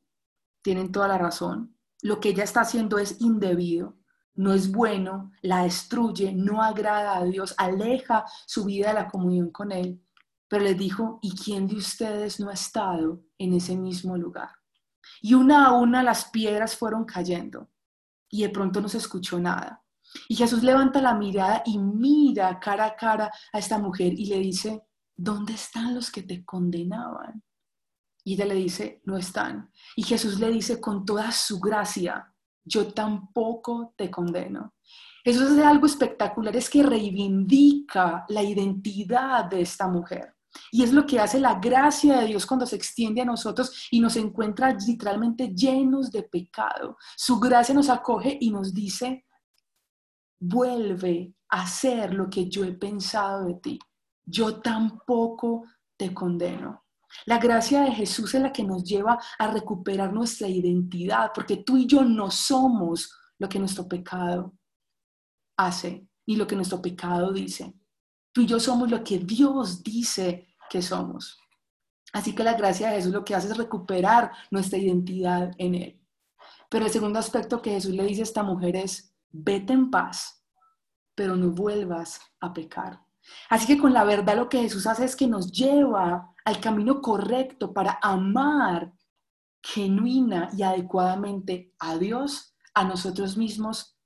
[0.64, 1.78] tienen toda la razón.
[2.02, 3.98] Lo que ella está haciendo es indebido,
[4.36, 9.52] no es bueno, la destruye, no agrada a Dios, aleja su vida de la comunión
[9.52, 10.02] con Él.
[10.48, 14.50] Pero les dijo, ¿y quién de ustedes no ha estado en ese mismo lugar.
[15.22, 17.70] Y una a una las piedras fueron cayendo
[18.30, 19.82] y de pronto no se escuchó nada.
[20.28, 24.40] Y Jesús levanta la mirada y mira cara a cara a esta mujer y le
[24.40, 24.84] dice,
[25.16, 27.44] ¿dónde están los que te condenaban?
[28.24, 29.72] Y ella le dice, no están.
[29.96, 32.34] Y Jesús le dice con toda su gracia,
[32.64, 34.74] yo tampoco te condeno.
[35.24, 40.35] Eso es algo espectacular, es que reivindica la identidad de esta mujer.
[40.72, 44.00] Y es lo que hace la gracia de Dios cuando se extiende a nosotros y
[44.00, 46.98] nos encuentra literalmente llenos de pecado.
[47.16, 49.26] Su gracia nos acoge y nos dice,
[50.40, 53.80] vuelve a hacer lo que yo he pensado de ti.
[54.26, 55.66] Yo tampoco
[55.98, 56.84] te condeno.
[57.26, 61.78] La gracia de Jesús es la que nos lleva a recuperar nuestra identidad, porque tú
[61.78, 64.54] y yo no somos lo que nuestro pecado
[65.58, 67.74] hace, ni lo que nuestro pecado dice.
[68.36, 71.40] Tú y yo somos lo que Dios dice que somos.
[72.12, 76.02] Así que la gracia de Jesús lo que hace es recuperar nuestra identidad en Él.
[76.70, 80.44] Pero el segundo aspecto que Jesús le dice a esta mujer es, vete en paz,
[81.16, 83.02] pero no vuelvas a pecar.
[83.50, 87.02] Así que con la verdad lo que Jesús hace es que nos lleva al camino
[87.02, 88.92] correcto para amar
[89.64, 93.98] genuina y adecuadamente a Dios, a nosotros mismos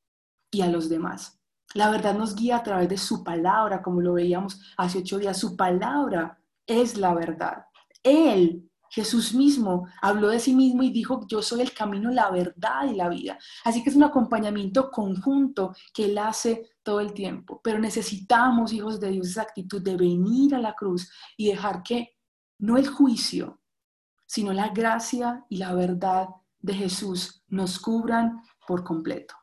[0.52, 1.39] y a los demás.
[1.76, 5.38] La verdad nos guía a través de su palabra, como lo veíamos hace ocho días.
[5.38, 7.66] Su palabra es la verdad.
[8.02, 12.86] Él, Jesús mismo, habló de sí mismo y dijo, yo soy el camino, la verdad
[12.90, 13.38] y la vida.
[13.64, 17.62] Así que es un acompañamiento conjunto que Él hace todo el tiempo.
[17.64, 22.16] Pero necesitamos, hijos de Dios, esa actitud de venir a la cruz y dejar que
[22.58, 23.62] no el juicio,
[24.26, 29.39] sino la gracia y la verdad de Jesús nos cubran por completo.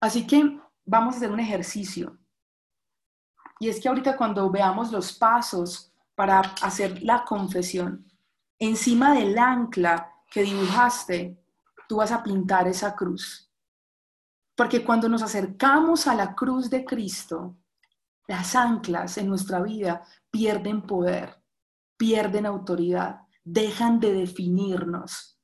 [0.00, 2.18] Así que vamos a hacer un ejercicio.
[3.58, 8.10] Y es que ahorita cuando veamos los pasos para hacer la confesión,
[8.58, 11.38] encima del ancla que dibujaste,
[11.86, 13.50] tú vas a pintar esa cruz.
[14.56, 17.56] Porque cuando nos acercamos a la cruz de Cristo,
[18.26, 21.42] las anclas en nuestra vida pierden poder,
[21.96, 25.38] pierden autoridad, dejan de definirnos.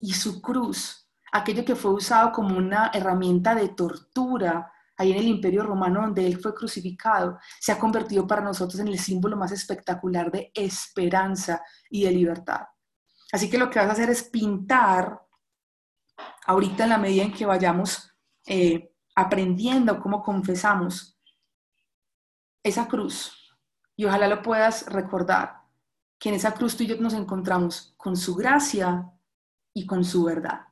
[0.00, 5.28] Y su cruz, aquello que fue usado como una herramienta de tortura ahí en el
[5.28, 9.52] imperio romano donde él fue crucificado, se ha convertido para nosotros en el símbolo más
[9.52, 12.62] espectacular de esperanza y de libertad.
[13.32, 15.22] Así que lo que vas a hacer es pintar,
[16.46, 18.12] ahorita en la medida en que vayamos
[18.44, 21.16] eh, aprendiendo cómo confesamos,
[22.62, 23.56] esa cruz
[23.94, 25.62] y ojalá lo puedas recordar,
[26.18, 29.12] que en esa cruz tú y yo nos encontramos con su gracia
[29.72, 30.67] y con su verdad.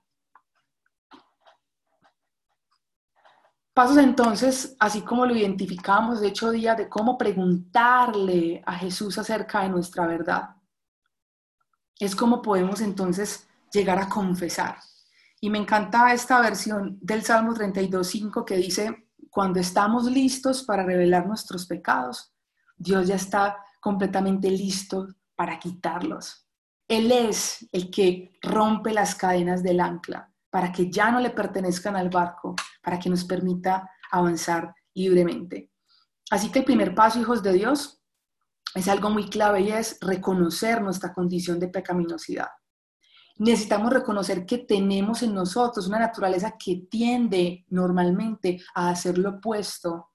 [3.77, 9.65] Pasos entonces, así como lo identificamos de hecho día, de cómo preguntarle a Jesús acerca
[9.65, 10.57] de nuestra verdad.
[11.99, 14.79] Es como podemos entonces llegar a confesar.
[15.43, 21.27] Y me encanta esta versión del Salmo 32.5 que dice, cuando estamos listos para revelar
[21.27, 22.33] nuestros pecados,
[22.79, 26.49] Dios ya está completamente listo para quitarlos.
[26.89, 31.97] Él es el que rompe las cadenas del ancla para que ya no le pertenezcan
[31.97, 35.71] al barco, para que nos permita avanzar libremente.
[36.31, 38.01] Así que el primer paso, hijos de Dios,
[38.75, 42.49] es algo muy clave y es reconocer nuestra condición de pecaminosidad.
[43.37, 50.13] Necesitamos reconocer que tenemos en nosotros una naturaleza que tiende normalmente a hacer lo opuesto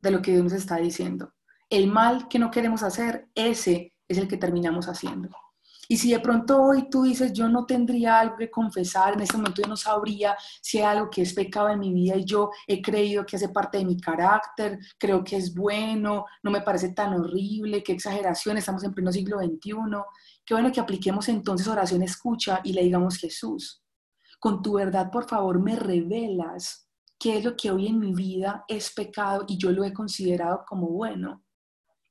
[0.00, 1.34] de lo que Dios nos está diciendo
[1.70, 5.30] el mal que no queremos hacer, ese es el que terminamos haciendo.
[5.90, 9.36] Y si de pronto hoy tú dices, yo no tendría algo que confesar, en este
[9.36, 12.50] momento yo no sabría si hay algo que es pecado en mi vida y yo
[12.68, 16.90] he creído que hace parte de mi carácter, creo que es bueno, no me parece
[16.90, 19.72] tan horrible, qué exageración, estamos en pleno siglo XXI.
[20.46, 23.82] Qué bueno que apliquemos entonces oración escucha y le digamos, Jesús,
[24.38, 26.88] con tu verdad, por favor, me revelas
[27.18, 30.62] qué es lo que hoy en mi vida es pecado y yo lo he considerado
[30.68, 31.42] como bueno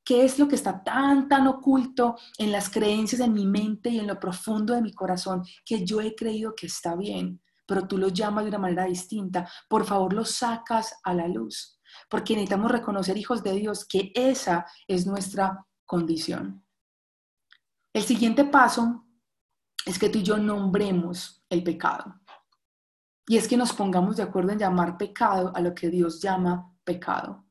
[0.10, 4.00] qué es lo que está tan, tan oculto en las creencias en mi mente y
[4.00, 7.96] en lo profundo de mi corazón que yo he creído que está bien, pero tú
[7.96, 9.48] lo llamas de una manera distinta.
[9.70, 11.80] Por favor, lo sacas a la luz,
[12.10, 16.66] porque necesitamos reconocer, hijos de Dios, que esa es nuestra condición.
[17.94, 19.06] El siguiente paso
[19.86, 22.20] es que tú y yo nombremos el pecado.
[23.28, 26.76] Y es que nos pongamos de acuerdo en llamar pecado a lo que Dios llama
[26.84, 27.46] pecado.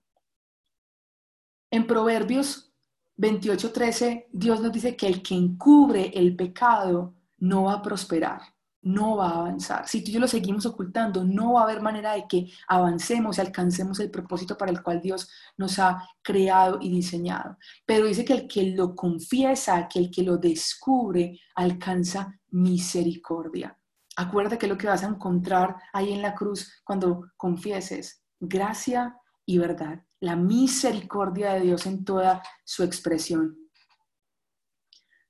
[1.70, 2.72] En Proverbios
[3.16, 8.40] 28:13, Dios nos dice que el que encubre el pecado no va a prosperar,
[8.80, 9.86] no va a avanzar.
[9.86, 13.36] Si tú y yo lo seguimos ocultando, no va a haber manera de que avancemos
[13.36, 17.58] y alcancemos el propósito para el cual Dios nos ha creado y diseñado.
[17.84, 23.76] Pero dice que el que lo confiesa, que el que lo descubre, alcanza misericordia.
[24.16, 29.58] Acuérdate que lo que vas a encontrar ahí en la cruz cuando confieses, gracia y
[29.58, 33.56] verdad, la misericordia de Dios en toda su expresión.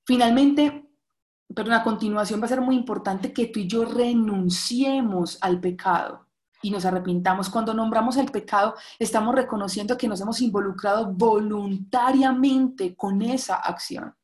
[0.06, 0.88] Finalmente,
[1.54, 6.26] pero a continuación va a ser muy importante que tú y yo renunciemos al pecado
[6.62, 7.48] y nos arrepintamos.
[7.48, 14.14] Cuando nombramos el pecado, estamos reconociendo que nos hemos involucrado voluntariamente con esa acción.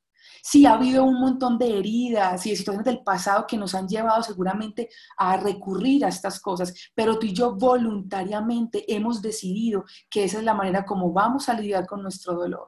[0.46, 3.88] Sí, ha habido un montón de heridas y de situaciones del pasado que nos han
[3.88, 10.24] llevado seguramente a recurrir a estas cosas, pero tú y yo voluntariamente hemos decidido que
[10.24, 12.66] esa es la manera como vamos a lidiar con nuestro dolor.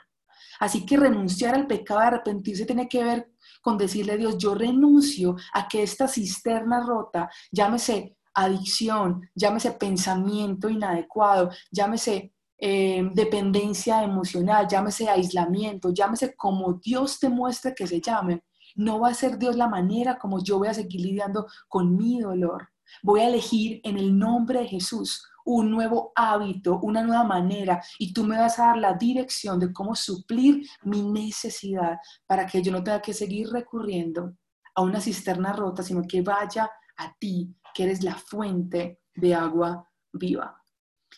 [0.59, 3.29] Así que renunciar al pecado de arrepentirse tiene que ver
[3.61, 10.71] con decirle a Dios, yo renuncio a que esta cisterna rota, llámese adicción, llámese pensamiento
[10.71, 18.43] inadecuado, llámese eh, dependencia emocional, llámese aislamiento, llámese como Dios te muestre que se llame,
[18.77, 22.21] no va a ser Dios la manera como yo voy a seguir lidiando con mi
[22.21, 22.69] dolor.
[23.03, 28.13] Voy a elegir en el nombre de Jesús un nuevo hábito, una nueva manera, y
[28.13, 32.73] tú me vas a dar la dirección de cómo suplir mi necesidad para que yo
[32.73, 34.35] no tenga que seguir recurriendo
[34.75, 39.89] a una cisterna rota, sino que vaya a ti, que eres la fuente de agua
[40.13, 40.63] viva.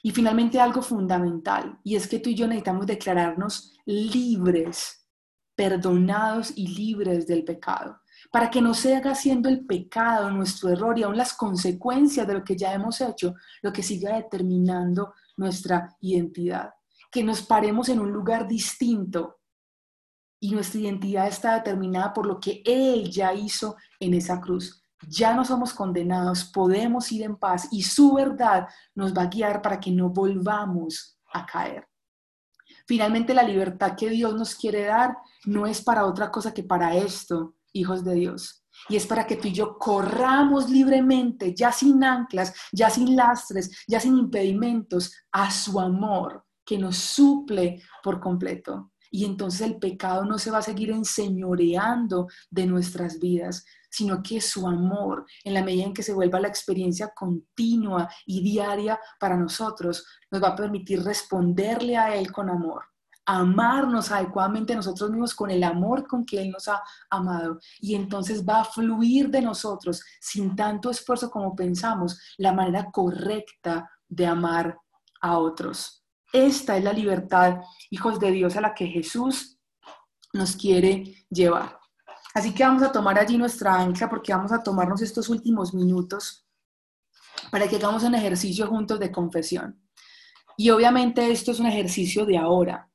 [0.02, 5.08] Y finalmente algo fundamental, y es que tú y yo necesitamos declararnos libres,
[5.54, 11.02] perdonados y libres del pecado para que no siga siendo el pecado, nuestro error y
[11.02, 16.70] aún las consecuencias de lo que ya hemos hecho, lo que siga determinando nuestra identidad.
[17.10, 19.40] Que nos paremos en un lugar distinto
[20.40, 24.82] y nuestra identidad está determinada por lo que Él ya hizo en esa cruz.
[25.06, 29.62] Ya no somos condenados, podemos ir en paz y su verdad nos va a guiar
[29.62, 31.86] para que no volvamos a caer.
[32.86, 36.96] Finalmente, la libertad que Dios nos quiere dar no es para otra cosa que para
[36.96, 38.64] esto, hijos de Dios.
[38.88, 43.84] Y es para que tú y yo corramos libremente, ya sin anclas, ya sin lastres,
[43.86, 48.92] ya sin impedimentos, a su amor que nos suple por completo.
[49.10, 54.40] Y entonces el pecado no se va a seguir enseñoreando de nuestras vidas, sino que
[54.40, 59.36] su amor, en la medida en que se vuelva la experiencia continua y diaria para
[59.36, 62.82] nosotros, nos va a permitir responderle a Él con amor
[63.28, 67.58] amarnos adecuadamente nosotros mismos con el amor con que Él nos ha amado.
[67.78, 73.90] Y entonces va a fluir de nosotros, sin tanto esfuerzo como pensamos, la manera correcta
[74.08, 74.78] de amar
[75.20, 76.02] a otros.
[76.32, 77.60] Esta es la libertad,
[77.90, 79.58] hijos de Dios, a la que Jesús
[80.32, 81.78] nos quiere llevar.
[82.34, 86.46] Así que vamos a tomar allí nuestra ancla porque vamos a tomarnos estos últimos minutos
[87.50, 89.82] para que hagamos un ejercicio juntos de confesión.
[90.56, 92.90] Y obviamente esto es un ejercicio de ahora,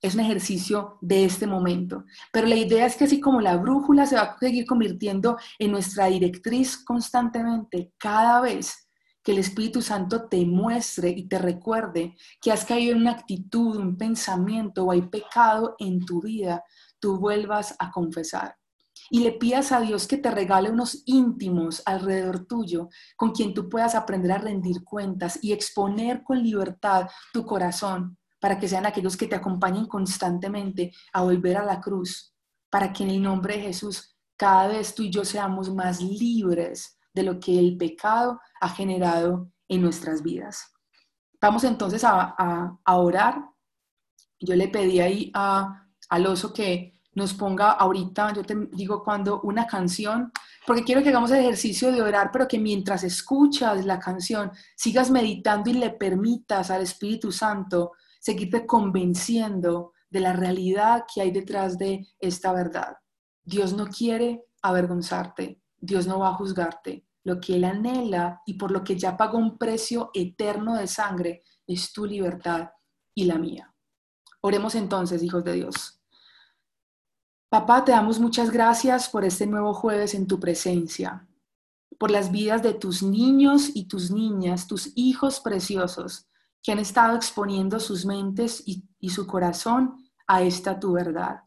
[0.00, 2.04] es un ejercicio de este momento.
[2.32, 5.72] Pero la idea es que así como la brújula se va a seguir convirtiendo en
[5.72, 8.88] nuestra directriz constantemente, cada vez
[9.22, 13.76] que el Espíritu Santo te muestre y te recuerde que has caído en una actitud,
[13.76, 16.64] un pensamiento o hay pecado en tu vida,
[16.98, 18.56] tú vuelvas a confesar.
[19.10, 23.68] Y le pidas a Dios que te regale unos íntimos alrededor tuyo con quien tú
[23.68, 29.16] puedas aprender a rendir cuentas y exponer con libertad tu corazón para que sean aquellos
[29.16, 32.34] que te acompañen constantemente a volver a la cruz,
[32.70, 36.98] para que en el nombre de Jesús cada vez tú y yo seamos más libres
[37.14, 40.72] de lo que el pecado ha generado en nuestras vidas.
[41.40, 43.44] Vamos entonces a, orar.
[44.38, 49.40] Yo le pedí ahí a, al oso que nos ponga ahorita, yo te digo cuando,
[49.42, 50.32] una canción,
[50.66, 55.10] porque quiero que hagamos el ejercicio de orar, pero que mientras escuchas la canción sigas
[55.10, 61.76] meditando y le permitas al Espíritu Santo seguirte convenciendo de la realidad que hay detrás
[61.76, 62.96] de esta verdad.
[63.44, 67.04] Dios no quiere avergonzarte, Dios no va a juzgarte.
[67.24, 71.42] Lo que Él anhela y por lo que ya pagó un precio eterno de sangre
[71.66, 72.70] es tu libertad
[73.14, 73.74] y la mía.
[74.40, 76.00] Oremos entonces, hijos de Dios.
[77.48, 81.28] Papá, te damos muchas gracias por este nuevo jueves en tu presencia,
[81.98, 86.26] por las vidas de tus niños y tus niñas, tus hijos preciosos
[86.62, 91.42] que han estado exponiendo sus mentes y, su corazón a esta tu verdad.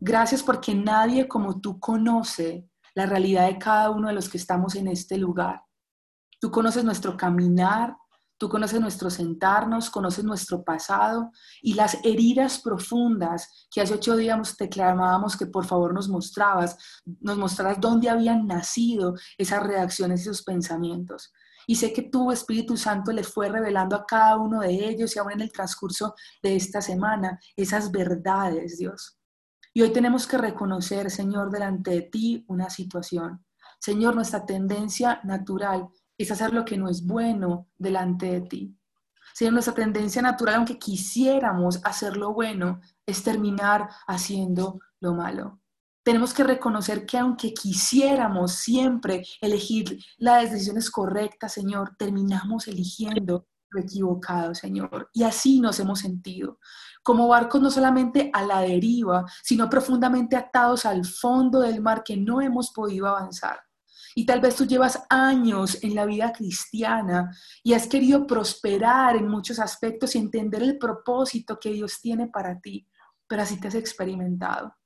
[0.00, 4.74] Gracias porque nadie como tú conoce la realidad de cada uno de los que estamos
[4.74, 5.62] en este lugar.
[6.40, 7.96] Tú conoces nuestro caminar,
[8.36, 11.30] Tú conoces nuestro sentarnos, conoces nuestro pasado
[11.62, 16.76] y las heridas profundas que hace ocho días te clamábamos que por favor nos mostrabas,
[17.20, 21.32] nos mostraras dónde habían nacido esas reacciones y esos pensamientos.
[21.66, 25.18] Y sé que tu Espíritu Santo le fue revelando a cada uno de ellos y
[25.18, 29.16] ahora en el transcurso de esta semana esas verdades, Dios.
[29.76, 33.44] Y hoy tenemos que reconocer, Señor, delante de ti una situación.
[33.80, 38.78] Señor, nuestra tendencia natural es hacer lo que no es bueno delante de ti.
[39.34, 45.60] Señor, nuestra tendencia natural, aunque quisiéramos hacer lo bueno, es terminar haciendo lo malo.
[46.04, 53.48] Tenemos que reconocer que aunque quisiéramos siempre elegir las decisiones correctas, Señor, terminamos eligiendo
[53.80, 55.10] equivocado, Señor.
[55.12, 56.58] Y así nos hemos sentido,
[57.02, 62.16] como barcos no solamente a la deriva, sino profundamente atados al fondo del mar que
[62.16, 63.60] no hemos podido avanzar.
[64.16, 69.28] Y tal vez tú llevas años en la vida cristiana y has querido prosperar en
[69.28, 72.86] muchos aspectos y entender el propósito que Dios tiene para ti,
[73.26, 74.76] pero así te has experimentado.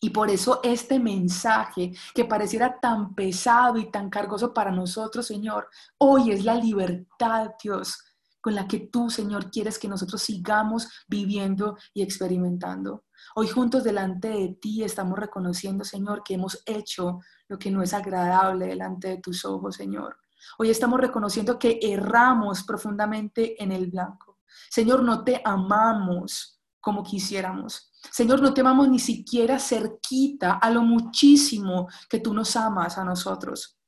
[0.00, 5.68] Y por eso este mensaje que pareciera tan pesado y tan cargoso para nosotros, Señor,
[5.98, 7.98] hoy es la libertad, Dios,
[8.44, 13.04] con la que tú, Señor, quieres que nosotros sigamos viviendo y experimentando.
[13.36, 17.94] Hoy juntos delante de ti estamos reconociendo, Señor, que hemos hecho lo que no es
[17.94, 20.18] agradable delante de tus ojos, Señor.
[20.58, 24.40] Hoy estamos reconociendo que erramos profundamente en el blanco.
[24.68, 27.92] Señor, no te amamos como quisiéramos.
[28.12, 33.04] Señor, no te amamos ni siquiera cerquita a lo muchísimo que tú nos amas a
[33.06, 33.78] nosotros.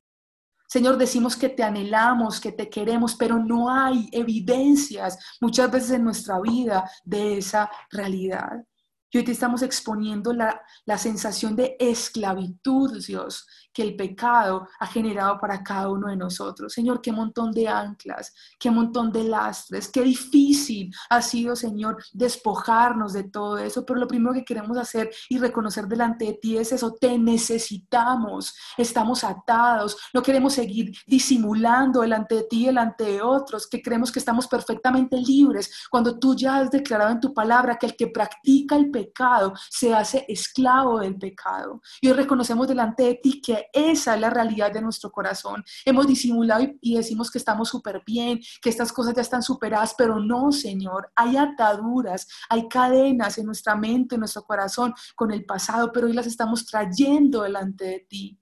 [0.67, 6.03] Señor, decimos que te anhelamos, que te queremos, pero no hay evidencias muchas veces en
[6.03, 8.65] nuestra vida de esa realidad.
[9.09, 13.47] Y hoy te estamos exponiendo la, la, sensación de esclavitud, Dios,
[13.77, 16.73] que el pecado ha generado para cada uno de nosotros.
[16.73, 23.13] Señor, qué montón de anclas, qué montón de lastres, qué difícil ha sido, Señor, despojarnos
[23.13, 23.85] de todo eso.
[23.85, 28.55] Pero lo primero que queremos hacer y reconocer delante de ti es eso, te necesitamos,
[28.79, 34.17] estamos atados, no queremos seguir disimulando delante de ti, delante de otros, que creemos que
[34.17, 38.75] estamos perfectamente libres, cuando tú ya has declarado en tu palabra que el que practica
[38.75, 41.79] el pecado se hace esclavo del pecado.
[42.01, 45.63] Y hoy reconocemos delante de ti que esa es la realidad de nuestro corazón.
[45.85, 50.19] Hemos disimulado y, decimos que estamos súper bien, que estas cosas ya están superadas, pero
[50.19, 51.11] no, Señor.
[51.15, 56.13] Hay ataduras, hay cadenas en nuestra mente, en nuestro corazón con el pasado, pero hoy
[56.13, 58.39] las estamos trayendo delante de ti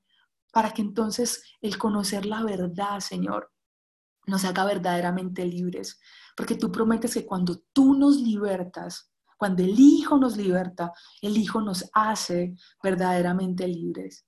[0.52, 3.52] para que entonces el conocer la verdad, Señor,
[4.26, 6.00] nos haga verdaderamente libres.
[6.36, 11.62] Porque tú prometes que cuando tú nos libertas, cuando el Hijo nos liberta, el Hijo
[11.62, 14.26] nos hace verdaderamente libres.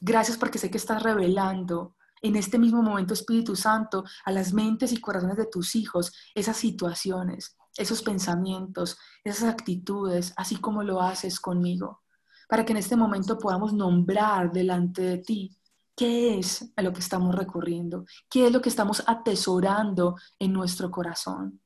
[0.00, 4.92] Gracias porque sé que estás revelando en este mismo momento, Espíritu Santo, a las mentes
[4.92, 11.40] y corazones de tus hijos esas situaciones, esos pensamientos, esas actitudes, así como lo haces
[11.40, 12.02] conmigo,
[12.48, 15.56] para que en este momento podamos nombrar delante de ti
[15.96, 20.90] qué es a lo que estamos recurriendo, qué es lo que estamos atesorando en nuestro
[20.90, 21.60] corazón.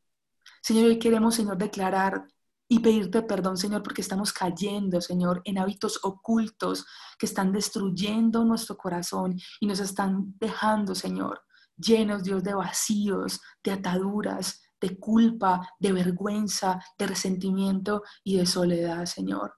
[0.62, 2.26] Señor, hoy queremos, Señor, declarar
[2.72, 6.86] y pedirte perdón, Señor, porque estamos cayendo, Señor, en hábitos ocultos
[7.18, 11.42] que están destruyendo nuestro corazón y nos están dejando, Señor,
[11.76, 19.04] llenos, Dios, de vacíos, de ataduras, de culpa, de vergüenza, de resentimiento y de soledad,
[19.04, 19.52] Señor.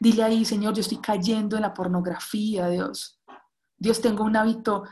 [0.00, 3.20] Dile ahí, Señor, yo estoy cayendo en la pornografía, Dios.
[3.76, 4.84] Dios, tengo un hábito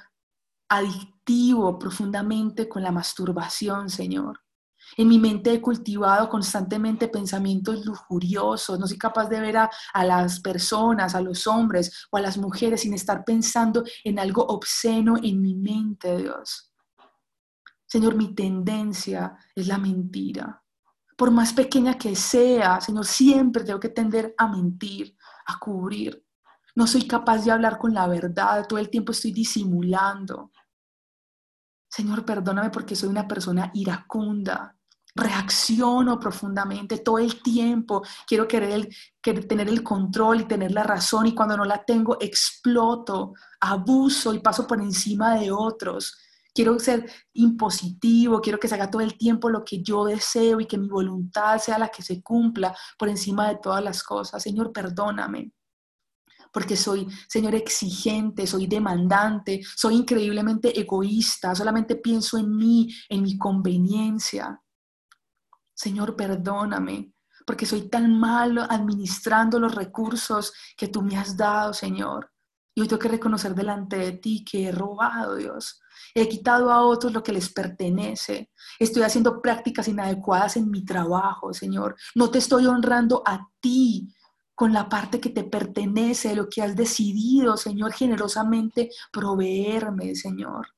[0.68, 4.45] adictivo profundamente con la masturbación, Señor.
[4.96, 9.70] En mi mente he cultivado constantemente pensamientos lujuriosos, no soy capaz de ver a,
[10.04, 15.16] las personas, a los hombres o a las mujeres sin estar pensando en algo obsceno
[15.22, 16.72] en mi mente, Dios.
[17.86, 20.62] Señor, mi tendencia es la mentira.
[21.16, 25.16] Por más pequeña que sea, Señor, siempre tengo que tender a mentir,
[25.46, 26.24] a cubrir.
[26.74, 30.50] No soy capaz de hablar con la verdad, todo el tiempo estoy disimulando.
[31.88, 34.75] Señor, perdóname porque soy una persona iracunda,
[35.16, 38.88] reacciono profundamente todo el tiempo, quiero querer,
[39.22, 44.40] tener el control y tener la razón y cuando no la tengo exploto, abuso y
[44.40, 46.18] paso por encima de otros.
[46.54, 50.66] Quiero ser impositivo, quiero que se haga todo el tiempo lo que yo deseo y
[50.66, 54.42] que mi voluntad sea la que se cumpla por encima de todas las cosas.
[54.42, 55.52] Señor, perdóname
[56.52, 63.36] porque soy, Señor, exigente, soy demandante, soy increíblemente egoísta, solamente pienso en mí, en mi
[63.36, 64.62] conveniencia.
[65.76, 67.12] Señor, perdóname,
[67.46, 72.32] porque soy tan malo administrando los recursos que tú me has dado, Señor.
[72.74, 75.80] Y hoy tengo que reconocer delante de ti que he robado, Dios.
[76.14, 78.50] He quitado a otros lo que les pertenece.
[78.78, 81.94] Estoy haciendo prácticas inadecuadas en mi trabajo, Señor.
[82.14, 84.14] No te estoy honrando a ti
[84.54, 90.75] con la parte que te pertenece, lo que has decidido, Señor, generosamente proveerme, Señor.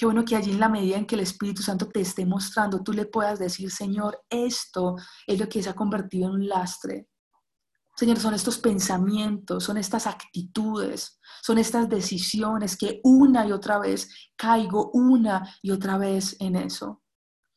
[0.00, 2.82] Qué bueno que allí en la medida en que el Espíritu Santo te esté mostrando,
[2.82, 4.96] tú le puedas decir, Señor, esto
[5.26, 7.10] es lo que se ha convertido en un lastre.
[7.94, 14.08] Señor, son estos pensamientos, son estas actitudes, son estas decisiones que una y otra vez
[14.36, 17.02] caigo una y otra vez en eso.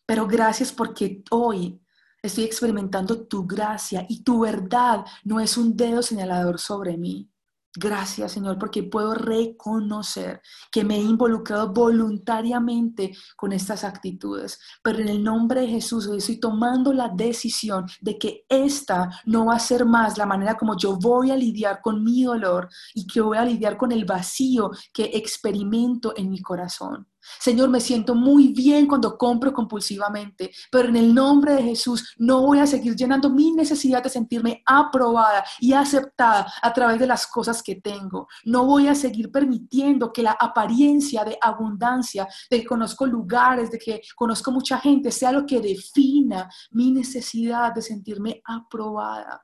[0.05, 1.81] Pero gracias porque hoy
[2.21, 7.32] estoy experimentando tu gracia y tu verdad no es un dedo señalador sobre mí.
[7.75, 10.41] Gracias, Señor, porque puedo reconocer
[10.71, 14.59] que me he involucrado voluntariamente con estas actitudes.
[14.83, 19.55] Pero en el nombre de Jesús, estoy tomando la decisión de que esta no va
[19.55, 23.21] a ser más la manera como yo voy a lidiar con mi dolor y que
[23.21, 27.07] voy a lidiar con el vacío que experimento en mi corazón.
[27.39, 32.41] Señor, me siento muy bien cuando compro compulsivamente, pero en el nombre de Jesús no
[32.41, 37.27] voy a seguir llenando mi necesidad de sentirme aprobada y aceptada a través de las
[37.27, 38.27] cosas que tengo.
[38.45, 43.79] No voy a seguir permitiendo que la apariencia de abundancia, de que conozco lugares, de
[43.79, 49.43] que conozco mucha gente, sea lo que defina mi necesidad de sentirme aprobada.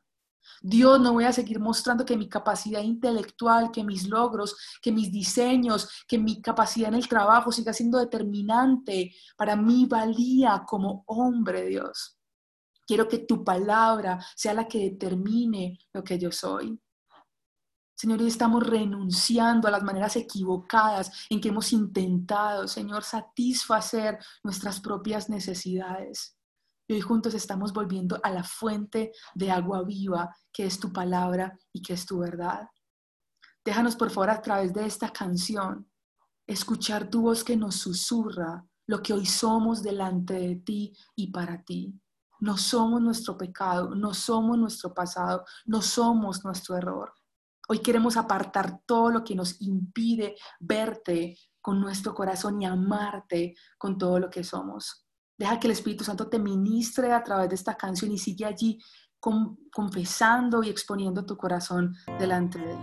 [0.62, 5.12] Dios, no voy a seguir mostrando que mi capacidad intelectual, que mis logros, que mis
[5.12, 11.66] diseños, que mi capacidad en el trabajo siga siendo determinante para mi valía como hombre,
[11.66, 12.18] Dios.
[12.86, 16.80] Quiero que tu palabra sea la que determine lo que yo soy.
[17.96, 24.80] Señor, hoy estamos renunciando a las maneras equivocadas en que hemos intentado, Señor, satisfacer nuestras
[24.80, 26.39] propias necesidades.
[26.90, 31.56] Y hoy juntos estamos volviendo a la fuente de agua viva, que es tu palabra
[31.72, 32.68] y que es tu verdad.
[33.64, 35.88] Déjanos, por favor, a través de esta canción,
[36.48, 41.64] escuchar tu voz que nos susurra lo que hoy somos delante de ti y para
[41.64, 41.94] ti.
[42.40, 47.14] No somos nuestro pecado, no somos nuestro pasado, no somos nuestro error.
[47.68, 53.96] Hoy queremos apartar todo lo que nos impide verte con nuestro corazón y amarte con
[53.96, 55.06] todo lo que somos.
[55.40, 58.78] Deja que el Espíritu Santo te ministre a través de esta canción y sigue allí
[59.72, 62.78] confesando y exponiendo tu corazón delante de Él.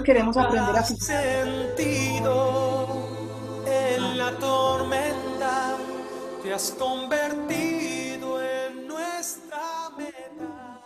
[0.00, 2.46] Señor, queremos aprender a sentido
[3.66, 5.76] en la tormenta,
[6.42, 10.80] te has convertido en nuestra meta.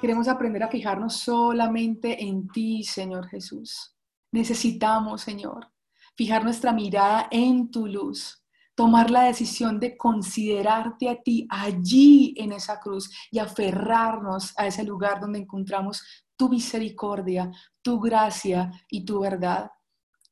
[0.00, 3.94] Queremos aprender a fijarnos solamente en ti, Señor Jesús.
[4.30, 5.70] Necesitamos, Señor,
[6.16, 8.42] fijar nuestra mirada en tu luz,
[8.74, 14.82] tomar la decisión de considerarte a ti allí en esa cruz y aferrarnos a ese
[14.82, 17.52] lugar donde encontramos tu misericordia,
[17.82, 19.70] tu gracia y tu verdad,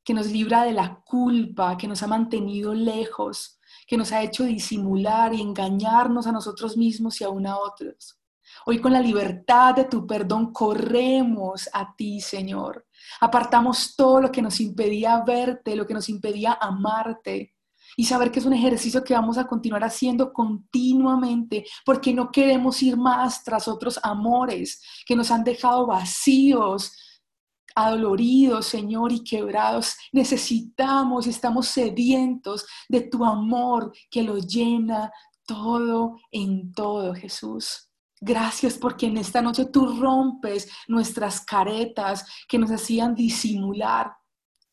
[0.02, 4.42] que nos libra de la culpa, que nos ha mantenido lejos, que nos ha hecho
[4.42, 8.18] disimular y engañarnos a nosotros mismos y aún a otros.
[8.66, 12.88] Hoy con la libertad de tu perdón corremos a ti, Señor.
[13.20, 17.54] Apartamos todo lo que nos impedía verte, lo que nos impedía amarte.
[18.00, 22.82] Y saber que es un ejercicio que vamos a continuar haciendo continuamente, porque no queremos
[22.82, 26.96] ir más tras otros amores que nos han dejado vacíos,
[27.74, 29.96] adoloridos, Señor, y quebrados.
[30.12, 35.12] Necesitamos, estamos sedientos de tu amor que lo llena
[35.44, 37.90] todo en todo, Jesús.
[38.18, 44.10] Gracias porque en esta noche tú rompes nuestras caretas que nos hacían disimular.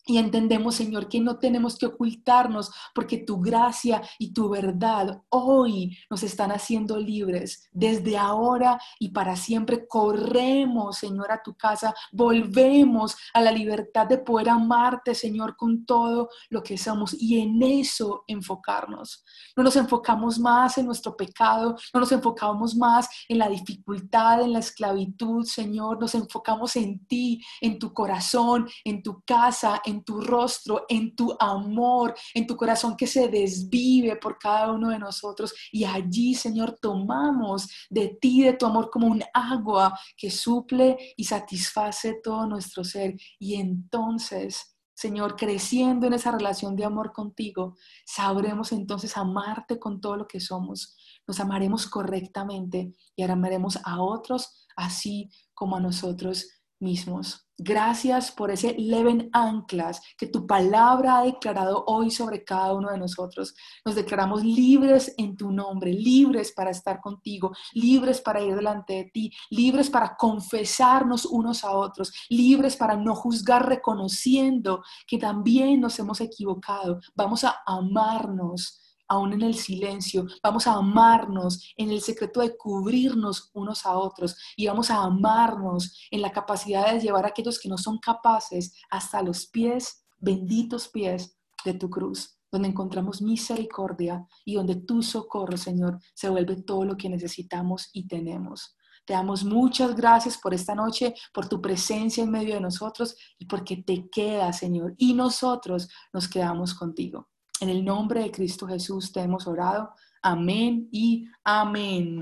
[0.10, 5.98] Y entendemos, Señor, que no tenemos que ocultarnos porque tu gracia y tu verdad hoy
[6.10, 7.68] nos están haciendo libres.
[7.74, 11.94] Desde ahora y para siempre corremos, Señor, a tu casa.
[12.14, 17.62] Volvemos a la libertad de poder amarte, Señor, con todo lo que somos y en
[17.62, 19.26] eso enfocarnos.
[19.58, 24.54] No nos enfocamos más en nuestro pecado, no nos enfocamos más en la dificultad, en
[24.54, 26.00] la esclavitud, Señor.
[26.00, 31.36] Nos enfocamos en ti, en tu corazón, en tu casa, en tu rostro, en tu
[31.40, 35.54] amor, en tu corazón que se desvive por cada uno de nosotros.
[35.72, 41.24] Y allí, Señor, tomamos de ti, de tu amor, como un agua que suple y
[41.24, 43.16] satisface todo nuestro ser.
[43.40, 44.74] Y entonces...
[45.00, 50.40] Señor, creciendo en esa relación de amor contigo, sabremos entonces amarte con todo lo que
[50.40, 50.98] somos.
[51.28, 56.48] Nos amaremos correctamente y amaremos a otros así como a nosotros
[56.80, 57.47] mismos.
[57.60, 63.00] Gracias por ese leven anclas que tu palabra ha declarado hoy sobre cada uno de
[63.00, 63.56] nosotros.
[63.84, 69.04] Nos declaramos libres en tu nombre, libres para estar contigo, libres para ir delante de
[69.06, 75.98] ti, libres para confesarnos unos a otros, libres para no juzgar reconociendo que también nos
[75.98, 77.00] hemos equivocado.
[77.16, 83.52] Vamos a amarnos aún en el silencio, vamos a amarnos en el secreto de cubrirnos
[83.54, 87.70] unos a otros y vamos a amarnos en la capacidad de llevar a aquellos que
[87.70, 94.56] no son capaces hasta los pies, benditos pies de tu cruz, donde encontramos misericordia y
[94.56, 98.76] donde tu socorro, Señor, se vuelve todo lo que necesitamos y tenemos.
[99.06, 103.46] Te damos muchas gracias por esta noche, por tu presencia en medio de nosotros y
[103.46, 107.30] porque te quedas, Señor, y nosotros nos quedamos contigo.
[107.60, 109.94] En el nombre de Cristo Jesús te hemos orado.
[110.22, 112.16] Amén y amén.